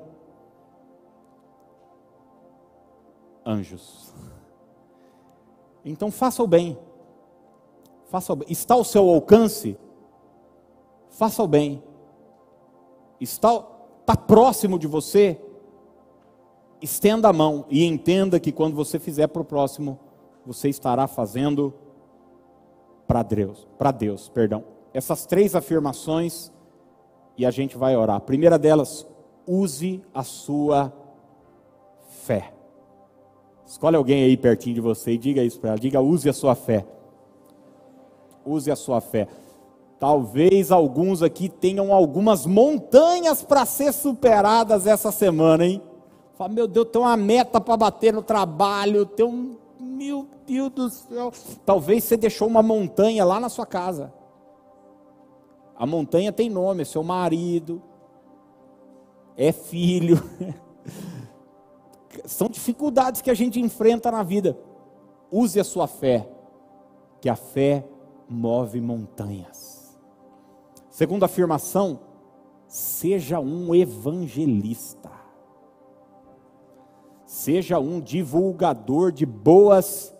anjos. 3.45 4.15
Então 5.85 6.11
faça 6.11 6.43
o 6.43 6.47
bem. 6.47 6.79
Faça 8.07 8.33
o 8.33 8.37
bem. 8.37 8.47
Está 8.51 8.73
ao 8.73 8.85
seu 8.85 9.07
alcance? 9.11 9.77
Faça 11.11 11.43
o 11.43 11.47
bem. 11.47 11.83
Está, 13.21 13.67
está 14.01 14.17
próximo 14.17 14.79
de 14.79 14.87
você? 14.87 15.42
Estenda 16.83 17.29
a 17.29 17.33
mão 17.33 17.65
e 17.71 17.85
entenda 17.85 18.41
que 18.41 18.51
quando 18.51 18.75
você 18.75 18.99
fizer 18.99 19.29
para 19.29 19.41
o 19.41 19.45
próximo, 19.45 20.01
você 20.45 20.69
estará 20.69 21.07
fazendo 21.07 21.73
para 23.07 23.23
Deus, 23.23 23.69
para 23.79 23.93
Deus, 23.93 24.29
perdão. 24.29 24.65
Essas 24.93 25.25
três 25.25 25.55
afirmações 25.55 26.53
e 27.39 27.47
a 27.47 27.53
gente 27.53 27.79
vai 27.79 27.97
orar. 27.97 28.17
A 28.17 28.21
primeira 28.21 28.59
delas, 28.59 29.07
use 29.47 30.03
a 30.13 30.25
sua 30.25 30.93
fé. 32.25 32.53
Escolhe 33.65 33.97
alguém 33.97 34.25
aí 34.25 34.37
pertinho 34.37 34.75
de 34.75 34.81
você 34.81 35.13
e 35.13 35.19
diga 35.19 35.43
isso 35.43 35.61
para 35.61 35.71
ela. 35.71 35.79
Diga, 35.79 36.01
use 36.01 36.29
a 36.29 36.33
sua 36.33 36.57
fé. 36.57 36.85
Use 38.45 38.71
a 38.71 38.77
sua 38.77 39.01
fé. 39.01 39.29
Talvez 40.01 40.73
alguns 40.73 41.23
aqui 41.23 41.49
tenham 41.49 41.93
algumas 41.93 42.45
montanhas 42.45 43.45
para 43.45 43.65
ser 43.65 43.93
superadas 43.93 44.85
essa 44.85 45.13
semana, 45.13 45.65
hein? 45.65 45.81
Fala, 46.43 46.53
meu 46.53 46.67
Deus, 46.67 46.89
tem 46.89 47.01
uma 47.01 47.17
meta 47.17 47.61
para 47.61 47.77
bater 47.77 48.13
no 48.13 48.21
trabalho, 48.21 49.07
tem 49.07 49.25
um. 49.25 49.57
Meu 49.79 50.27
Deus 50.45 50.71
do 50.71 50.91
céu. 50.91 51.33
Talvez 51.65 52.03
você 52.03 52.17
deixou 52.17 52.49
uma 52.49 52.63
montanha 52.63 53.25
lá 53.25 53.39
na 53.39 53.49
sua 53.49 53.65
casa 53.65 54.13
A 55.77 55.87
montanha 55.87 56.33
tem 56.33 56.51
nome, 56.51 56.83
é 56.83 56.85
seu 56.85 57.05
marido, 57.05 57.81
é 59.37 59.53
filho. 59.53 60.21
São 62.27 62.49
dificuldades 62.49 63.23
que 63.23 63.31
a 63.31 63.35
gente 63.35 63.61
enfrenta 63.61 64.11
na 64.11 64.25
vida. 64.25 64.59
Use 65.31 65.61
a 65.61 65.65
sua 65.65 65.87
fé, 65.87 66.29
que 67.21 67.29
a 67.29 67.37
fé 67.37 67.87
move 68.29 68.81
montanhas. 68.81 69.97
Segunda 70.91 71.27
afirmação, 71.27 72.01
seja 72.67 73.39
um 73.39 73.73
evangelista. 73.73 75.22
Seja 77.33 77.79
um 77.79 77.99
divulgador 77.99 79.11
de 79.11 79.25
boas 79.25 80.15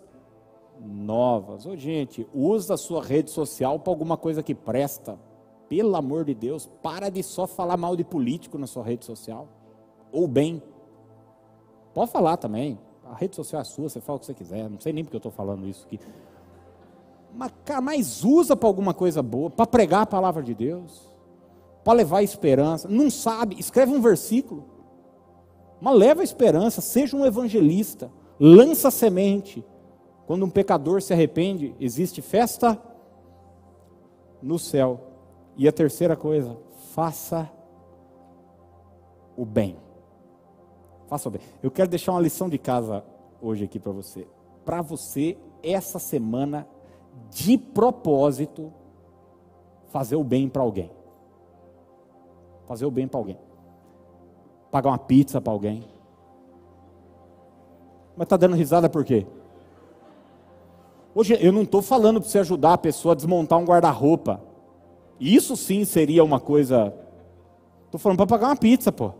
novas. 0.83 1.63
Ô, 1.63 1.75
gente, 1.75 2.27
usa 2.33 2.73
a 2.73 2.77
sua 2.77 3.03
rede 3.03 3.29
social 3.29 3.77
para 3.77 3.93
alguma 3.93 4.17
coisa 4.17 4.41
que 4.41 4.55
presta. 4.55 5.19
Pelo 5.69 5.95
amor 5.95 6.25
de 6.25 6.33
Deus, 6.33 6.67
para 6.81 7.09
de 7.09 7.21
só 7.21 7.45
falar 7.45 7.77
mal 7.77 7.95
de 7.95 8.03
político 8.03 8.57
na 8.57 8.65
sua 8.65 8.83
rede 8.83 9.05
social. 9.05 9.47
Ou 10.11 10.27
bem. 10.27 10.59
Pode 11.93 12.09
falar 12.09 12.35
também. 12.35 12.79
A 13.05 13.13
rede 13.13 13.35
social 13.35 13.61
é 13.61 13.63
sua, 13.63 13.89
você 13.89 14.01
fala 14.01 14.17
o 14.17 14.19
que 14.19 14.25
você 14.25 14.33
quiser. 14.33 14.67
Não 14.67 14.79
sei 14.79 14.91
nem 14.91 15.03
porque 15.03 15.15
eu 15.15 15.19
estou 15.19 15.31
falando 15.31 15.67
isso 15.67 15.85
aqui. 15.85 15.99
Mas, 17.31 17.53
cara, 17.63 17.79
mas 17.79 18.23
usa 18.23 18.55
para 18.55 18.67
alguma 18.67 18.93
coisa 18.93 19.21
boa, 19.21 19.51
para 19.51 19.67
pregar 19.67 20.01
a 20.01 20.07
palavra 20.07 20.41
de 20.41 20.55
Deus, 20.55 21.07
para 21.83 21.93
levar 21.93 22.23
esperança. 22.23 22.87
Não 22.87 23.11
sabe, 23.11 23.55
escreve 23.59 23.93
um 23.93 24.01
versículo. 24.01 24.72
Mas 25.83 25.97
leva 25.97 26.21
a 26.21 26.23
esperança, 26.23 26.79
seja 26.79 27.17
um 27.17 27.25
evangelista, 27.25 28.09
lança 28.39 28.87
a 28.87 28.91
semente. 28.91 29.65
Quando 30.25 30.45
um 30.45 30.49
pecador 30.49 31.01
se 31.01 31.11
arrepende, 31.11 31.75
existe 31.77 32.21
festa 32.21 32.81
no 34.41 34.57
céu. 34.57 35.01
E 35.57 35.67
a 35.67 35.73
terceira 35.73 36.15
coisa, 36.15 36.55
faça 36.93 37.51
o 39.35 39.43
bem. 39.43 39.75
Faça 41.07 41.27
o 41.27 41.31
bem. 41.33 41.41
Eu 41.61 41.69
quero 41.69 41.89
deixar 41.89 42.13
uma 42.13 42.21
lição 42.21 42.47
de 42.47 42.57
casa 42.57 43.03
hoje 43.41 43.65
aqui 43.65 43.77
para 43.77 43.91
você. 43.91 44.25
Para 44.63 44.81
você, 44.81 45.37
essa 45.61 45.99
semana, 45.99 46.65
de 47.29 47.57
propósito, 47.57 48.71
fazer 49.89 50.15
o 50.15 50.23
bem 50.23 50.47
para 50.47 50.61
alguém. 50.61 50.89
Fazer 52.67 52.85
o 52.85 52.91
bem 52.91 53.05
para 53.05 53.19
alguém. 53.19 53.37
Pagar 54.73 54.89
uma 54.89 54.97
pizza 54.97 55.39
para 55.39 55.53
alguém. 55.53 55.83
Mas 58.17 58.25
está 58.25 58.35
dando 58.35 58.55
risada 58.55 58.89
por 58.89 59.05
quê? 59.05 59.23
Hoje 61.13 61.37
eu 61.39 61.51
não 61.51 61.61
estou 61.61 61.79
falando 61.79 62.19
para 62.19 62.27
você 62.27 62.39
ajudar 62.39 62.73
a 62.73 62.77
pessoa 62.79 63.11
a 63.11 63.15
desmontar 63.15 63.59
um 63.59 63.65
guarda-roupa. 63.65 64.41
Isso 65.19 65.55
sim 65.55 65.85
seria 65.85 66.23
uma 66.23 66.39
coisa. 66.39 66.91
Estou 67.85 67.99
falando 67.99 68.17
para 68.17 68.25
pagar 68.25 68.47
uma 68.47 68.55
pizza, 68.55 68.91
pô. 68.91 69.11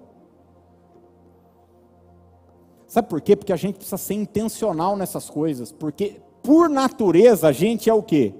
Sabe 2.87 3.07
por 3.07 3.21
quê? 3.21 3.35
Porque 3.35 3.53
a 3.53 3.55
gente 3.55 3.75
precisa 3.75 3.97
ser 3.97 4.15
intencional 4.15 4.97
nessas 4.97 5.29
coisas. 5.29 5.71
Porque, 5.71 6.19
por 6.41 6.67
natureza, 6.67 7.49
a 7.49 7.51
gente 7.51 7.91
é 7.91 7.93
o 7.93 8.01
quê? 8.01 8.33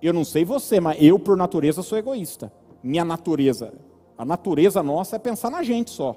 Eu 0.00 0.12
não 0.12 0.24
sei 0.24 0.44
você, 0.44 0.78
mas 0.78 0.96
eu, 1.02 1.18
por 1.18 1.36
natureza, 1.36 1.82
sou 1.82 1.98
egoísta. 1.98 2.52
Minha 2.84 3.04
natureza. 3.04 3.74
A 4.16 4.24
natureza 4.24 4.82
nossa 4.82 5.16
é 5.16 5.18
pensar 5.18 5.50
na 5.50 5.62
gente 5.62 5.90
só. 5.90 6.16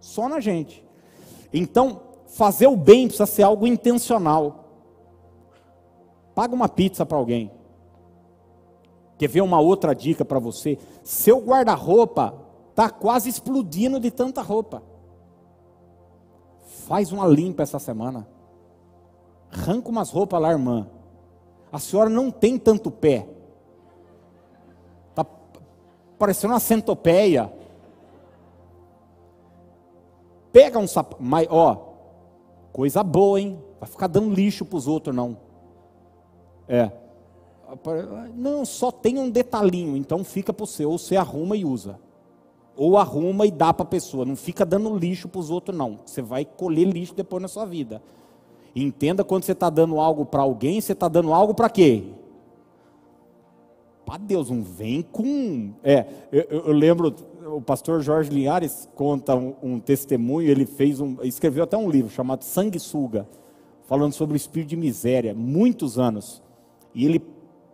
Só 0.00 0.28
na 0.28 0.40
gente. 0.40 0.84
Então, 1.52 2.00
fazer 2.26 2.66
o 2.66 2.76
bem 2.76 3.06
precisa 3.06 3.26
ser 3.26 3.42
algo 3.42 3.66
intencional. 3.66 4.64
Paga 6.34 6.54
uma 6.54 6.68
pizza 6.68 7.04
para 7.04 7.16
alguém. 7.16 7.50
Quer 9.18 9.28
ver 9.28 9.40
uma 9.40 9.60
outra 9.60 9.94
dica 9.94 10.24
para 10.24 10.38
você? 10.38 10.78
Seu 11.02 11.40
guarda-roupa 11.40 12.34
está 12.70 12.90
quase 12.90 13.28
explodindo 13.28 13.98
de 13.98 14.10
tanta 14.10 14.42
roupa. 14.42 14.82
Faz 16.86 17.10
uma 17.12 17.26
limpa 17.26 17.62
essa 17.62 17.78
semana. 17.78 18.28
Arranca 19.50 19.88
umas 19.88 20.10
roupas 20.10 20.40
lá, 20.40 20.50
irmã. 20.50 20.86
A 21.72 21.78
senhora 21.78 22.10
não 22.10 22.30
tem 22.30 22.58
tanto 22.58 22.90
pé. 22.90 23.26
Parecendo 26.18 26.52
uma 26.52 26.60
centopeia. 26.60 27.52
Pega 30.52 30.78
um 30.78 30.86
sapato. 30.86 31.22
Mas, 31.22 31.46
ó, 31.50 31.94
coisa 32.72 33.02
boa, 33.02 33.40
hein? 33.40 33.58
Vai 33.78 33.88
ficar 33.88 34.06
dando 34.06 34.32
lixo 34.32 34.64
para 34.64 34.76
os 34.76 34.86
outros, 34.88 35.14
não. 35.14 35.36
É. 36.68 36.90
Não, 38.34 38.64
só 38.64 38.90
tem 38.90 39.18
um 39.18 39.28
detalhinho, 39.28 39.96
então 39.96 40.24
fica 40.24 40.52
para 40.52 40.64
o 40.64 40.66
seu. 40.66 40.90
Ou 40.90 40.98
você 40.98 41.16
arruma 41.16 41.56
e 41.56 41.64
usa 41.64 41.98
ou 42.76 42.98
arruma 42.98 43.46
e 43.46 43.50
dá 43.50 43.72
para 43.72 43.84
a 43.84 43.88
pessoa. 43.88 44.24
Não 44.24 44.36
fica 44.36 44.64
dando 44.64 44.96
lixo 44.96 45.28
para 45.28 45.40
os 45.40 45.50
outros, 45.50 45.76
não. 45.76 45.98
Você 46.04 46.20
vai 46.20 46.44
colher 46.44 46.86
lixo 46.86 47.14
depois 47.14 47.40
na 47.40 47.48
sua 47.48 47.64
vida. 47.64 48.02
Entenda 48.74 49.24
quando 49.24 49.44
você 49.44 49.52
está 49.52 49.70
dando 49.70 49.98
algo 49.98 50.26
para 50.26 50.42
alguém, 50.42 50.80
você 50.80 50.92
está 50.92 51.08
dando 51.08 51.32
algo 51.32 51.54
para 51.54 51.70
quê? 51.70 52.04
Para 54.06 54.18
Deus, 54.18 54.50
não 54.50 54.62
vem 54.62 55.02
com. 55.02 55.72
É, 55.82 56.06
eu, 56.30 56.62
eu, 56.66 56.72
lembro, 56.72 57.12
o 57.44 57.60
pastor 57.60 58.00
Jorge 58.00 58.30
Linhares 58.30 58.88
conta 58.94 59.34
um, 59.34 59.56
um, 59.60 59.80
testemunho, 59.80 60.48
ele 60.48 60.64
fez 60.64 61.00
um. 61.00 61.16
escreveu 61.24 61.64
até 61.64 61.76
um 61.76 61.90
livro 61.90 62.08
chamado 62.08 62.44
Sanguessuga, 62.44 63.28
falando 63.84 64.12
sobre 64.12 64.34
o 64.34 64.36
espírito 64.36 64.68
de 64.68 64.76
miséria, 64.76 65.34
muitos 65.34 65.98
anos. 65.98 66.40
E 66.94 67.04
ele 67.04 67.20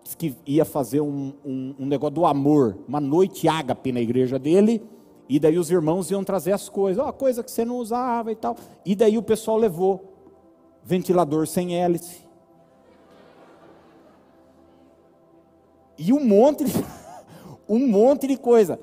disse 0.03 0.17
que 0.17 0.35
ia 0.47 0.65
fazer 0.65 1.03
um, 1.03 1.35
um, 1.45 1.75
um 1.81 1.87
negócio 1.87 2.15
do 2.15 2.25
amor, 2.25 2.79
uma 2.89 3.01
noite 3.01 3.47
ágape 3.47 3.93
na 3.93 4.01
igreja 4.01 4.39
dele, 4.39 4.83
e 5.29 5.39
daí 5.39 5.59
os 5.59 5.71
irmãos 5.71 6.11
iam 6.11 6.25
trazer 6.25 6.53
as 6.53 6.67
coisas, 6.67 7.05
ó, 7.05 7.11
oh, 7.11 7.13
coisa 7.13 7.43
que 7.45 7.51
você 7.51 7.63
não 7.63 7.77
usava 7.77 8.33
e 8.33 8.37
tal. 8.37 8.57
E 8.87 8.95
daí 8.95 9.19
o 9.19 9.23
pessoal 9.23 9.59
levou 9.59 10.15
ventilador 10.83 11.47
sem 11.47 11.77
hélice. 11.77 12.22
E 15.99 16.13
um 16.13 16.25
monte 16.25 16.65
de, 16.65 16.73
um 17.69 17.87
monte 17.87 18.27
de 18.27 18.37
coisa. 18.37 18.79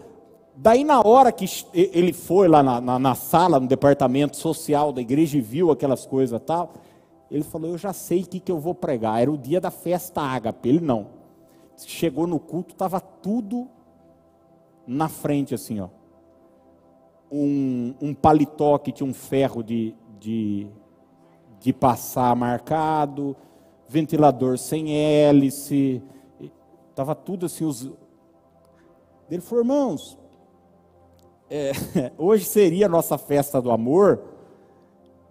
Daí 0.55 0.83
na 0.83 0.99
hora 0.99 1.31
que 1.31 1.45
ele 1.73 2.11
foi 2.11 2.47
lá 2.47 2.61
na, 2.61 2.81
na, 2.81 2.99
na 2.99 3.15
sala, 3.15 3.59
no 3.59 3.67
departamento 3.67 4.35
social 4.35 4.91
da 4.91 4.99
igreja 4.99 5.37
e 5.37 5.41
viu 5.41 5.71
aquelas 5.71 6.05
coisas 6.05 6.39
tal, 6.45 6.73
ele 7.31 7.43
falou: 7.43 7.71
Eu 7.71 7.77
já 7.77 7.93
sei 7.93 8.21
o 8.21 8.27
que, 8.27 8.39
que 8.39 8.51
eu 8.51 8.59
vou 8.59 8.75
pregar. 8.75 9.21
Era 9.21 9.31
o 9.31 9.37
dia 9.37 9.61
da 9.61 9.71
festa 9.71 10.21
ágape. 10.21 10.67
Ele 10.67 10.81
não. 10.81 11.07
Chegou 11.77 12.27
no 12.27 12.39
culto, 12.39 12.73
estava 12.73 12.99
tudo 12.99 13.69
na 14.85 15.07
frente, 15.07 15.53
assim, 15.53 15.79
ó. 15.79 15.87
Um, 17.31 17.93
um 18.01 18.13
paletó 18.13 18.77
que 18.79 18.91
tinha 18.91 19.07
um 19.07 19.13
ferro 19.13 19.63
de, 19.63 19.95
de, 20.19 20.67
de 21.59 21.71
passar 21.71 22.35
marcado, 22.35 23.35
ventilador 23.87 24.57
sem 24.57 24.97
hélice, 24.97 26.01
estava 26.99 27.15
tudo 27.15 27.45
assim. 27.45 27.63
Os... 27.63 27.89
Ele 29.29 29.41
falou: 29.41 29.63
Irmãos, 29.63 30.17
é, 31.49 31.71
hoje 32.17 32.43
seria 32.43 32.87
a 32.87 32.89
nossa 32.89 33.17
festa 33.17 33.61
do 33.61 33.71
amor 33.71 34.21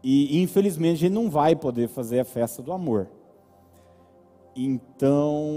e 0.02 0.42
infelizmente 0.42 0.94
a 0.94 1.00
gente 1.00 1.12
não 1.12 1.28
vai 1.28 1.54
poder 1.54 1.88
fazer 1.88 2.20
a 2.20 2.24
festa 2.24 2.62
do 2.62 2.72
amor. 2.72 3.08
Então, 4.56 5.52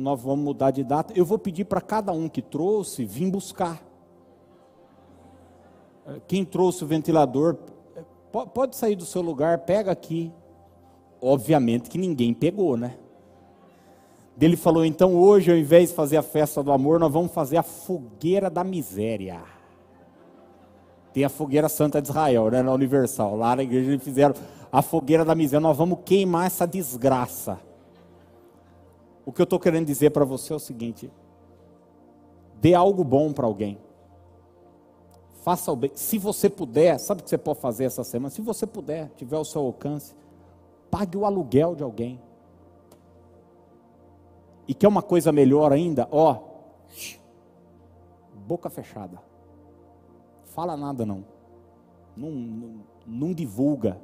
nós 0.00 0.20
vamos 0.20 0.44
mudar 0.44 0.70
de 0.70 0.84
data. 0.84 1.12
Eu 1.16 1.24
vou 1.24 1.38
pedir 1.38 1.64
para 1.64 1.80
cada 1.80 2.12
um 2.12 2.28
que 2.28 2.40
trouxe 2.40 3.04
vir 3.04 3.28
buscar. 3.28 3.82
Quem 6.28 6.44
trouxe 6.44 6.84
o 6.84 6.86
ventilador, 6.86 7.56
pode 8.54 8.76
sair 8.76 8.94
do 8.94 9.04
seu 9.04 9.22
lugar, 9.22 9.58
pega 9.60 9.90
aqui. 9.90 10.32
Obviamente 11.20 11.88
que 11.88 11.98
ninguém 11.98 12.32
pegou, 12.34 12.76
né? 12.76 12.96
Ele 14.40 14.56
falou: 14.56 14.84
então 14.84 15.14
hoje, 15.14 15.50
ao 15.50 15.56
invés 15.56 15.90
de 15.90 15.94
fazer 15.94 16.16
a 16.16 16.22
festa 16.22 16.62
do 16.62 16.72
amor, 16.72 16.98
nós 16.98 17.12
vamos 17.12 17.32
fazer 17.32 17.56
a 17.56 17.62
fogueira 17.62 18.48
da 18.48 18.64
miséria. 18.64 19.40
Tem 21.12 21.24
a 21.24 21.28
fogueira 21.28 21.68
Santa 21.68 22.00
de 22.00 22.08
Israel, 22.08 22.50
né, 22.50 22.62
na 22.62 22.72
Universal. 22.72 23.36
Lá 23.36 23.54
na 23.54 23.62
igreja 23.62 23.90
eles 23.90 24.02
fizeram 24.02 24.34
a 24.70 24.80
fogueira 24.80 25.24
da 25.24 25.34
miséria. 25.34 25.60
Nós 25.60 25.76
vamos 25.76 25.98
queimar 26.04 26.46
essa 26.46 26.66
desgraça. 26.66 27.60
O 29.24 29.32
que 29.32 29.40
eu 29.40 29.44
estou 29.44 29.60
querendo 29.60 29.86
dizer 29.86 30.10
para 30.10 30.24
você 30.24 30.52
é 30.52 30.56
o 30.56 30.60
seguinte: 30.60 31.10
dê 32.60 32.74
algo 32.74 33.04
bom 33.04 33.32
para 33.32 33.46
alguém. 33.46 33.78
Faça 35.42 35.70
o 35.70 35.76
bem. 35.76 35.90
Se 35.94 36.18
você 36.18 36.48
puder, 36.48 36.98
sabe 36.98 37.20
o 37.20 37.24
que 37.24 37.30
você 37.30 37.38
pode 37.38 37.60
fazer 37.60 37.84
essa 37.84 38.04
semana? 38.04 38.30
Se 38.30 38.40
você 38.40 38.66
puder, 38.66 39.10
tiver 39.16 39.36
o 39.36 39.44
seu 39.44 39.60
alcance, 39.60 40.14
pague 40.90 41.18
o 41.18 41.26
aluguel 41.26 41.74
de 41.74 41.82
alguém. 41.82 42.20
E 44.66 44.74
quer 44.74 44.88
uma 44.88 45.02
coisa 45.02 45.32
melhor 45.32 45.72
ainda? 45.72 46.08
Ó, 46.10 46.38
boca 48.46 48.70
fechada. 48.70 49.18
Fala 50.44 50.76
nada 50.76 51.04
não. 51.06 51.24
Não, 52.16 52.30
não, 52.30 52.74
não 53.06 53.32
divulga. 53.32 54.00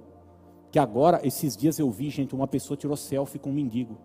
Que 0.70 0.78
agora, 0.78 1.20
esses 1.26 1.56
dias 1.56 1.78
eu 1.78 1.90
vi, 1.90 2.10
gente, 2.10 2.34
uma 2.34 2.46
pessoa 2.46 2.76
tirou 2.76 2.96
selfie 2.96 3.38
com 3.38 3.50
um 3.50 3.54
mendigo. 3.54 3.96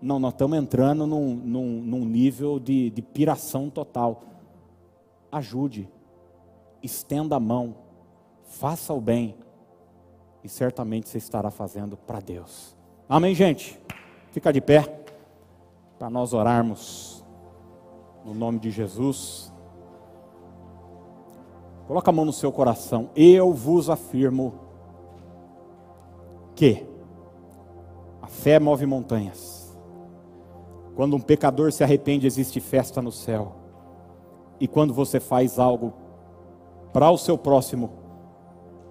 Não, 0.00 0.18
nós 0.18 0.32
estamos 0.32 0.58
entrando 0.58 1.06
num, 1.06 1.34
num, 1.34 1.80
num 1.80 2.04
nível 2.04 2.58
de, 2.58 2.90
de 2.90 3.00
piração 3.00 3.70
total. 3.70 4.22
Ajude, 5.30 5.88
estenda 6.82 7.36
a 7.36 7.40
mão, 7.40 7.74
faça 8.44 8.92
o 8.92 9.00
bem, 9.00 9.34
e 10.42 10.48
certamente 10.48 11.08
você 11.08 11.18
estará 11.18 11.50
fazendo 11.50 11.96
para 11.96 12.20
Deus. 12.20 12.76
Amém, 13.06 13.34
gente? 13.34 13.78
Fica 14.30 14.50
de 14.50 14.62
pé 14.62 15.04
para 15.98 16.08
nós 16.08 16.32
orarmos 16.32 17.22
no 18.24 18.32
nome 18.32 18.58
de 18.58 18.70
Jesus. 18.70 19.52
Coloca 21.86 22.10
a 22.10 22.14
mão 22.14 22.24
no 22.24 22.32
seu 22.32 22.50
coração. 22.50 23.10
Eu 23.14 23.52
vos 23.52 23.90
afirmo 23.90 24.54
que 26.54 26.86
a 28.22 28.26
fé 28.26 28.58
move 28.58 28.86
montanhas. 28.86 29.76
Quando 30.96 31.14
um 31.14 31.20
pecador 31.20 31.72
se 31.72 31.84
arrepende, 31.84 32.26
existe 32.26 32.58
festa 32.58 33.02
no 33.02 33.12
céu. 33.12 33.56
E 34.58 34.66
quando 34.66 34.94
você 34.94 35.20
faz 35.20 35.58
algo 35.58 35.92
para 36.90 37.10
o 37.10 37.18
seu 37.18 37.36
próximo, 37.36 37.90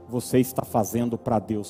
você 0.07 0.37
está 0.37 0.63
fazendo 0.63 1.17
para 1.17 1.39
Deus 1.39 1.61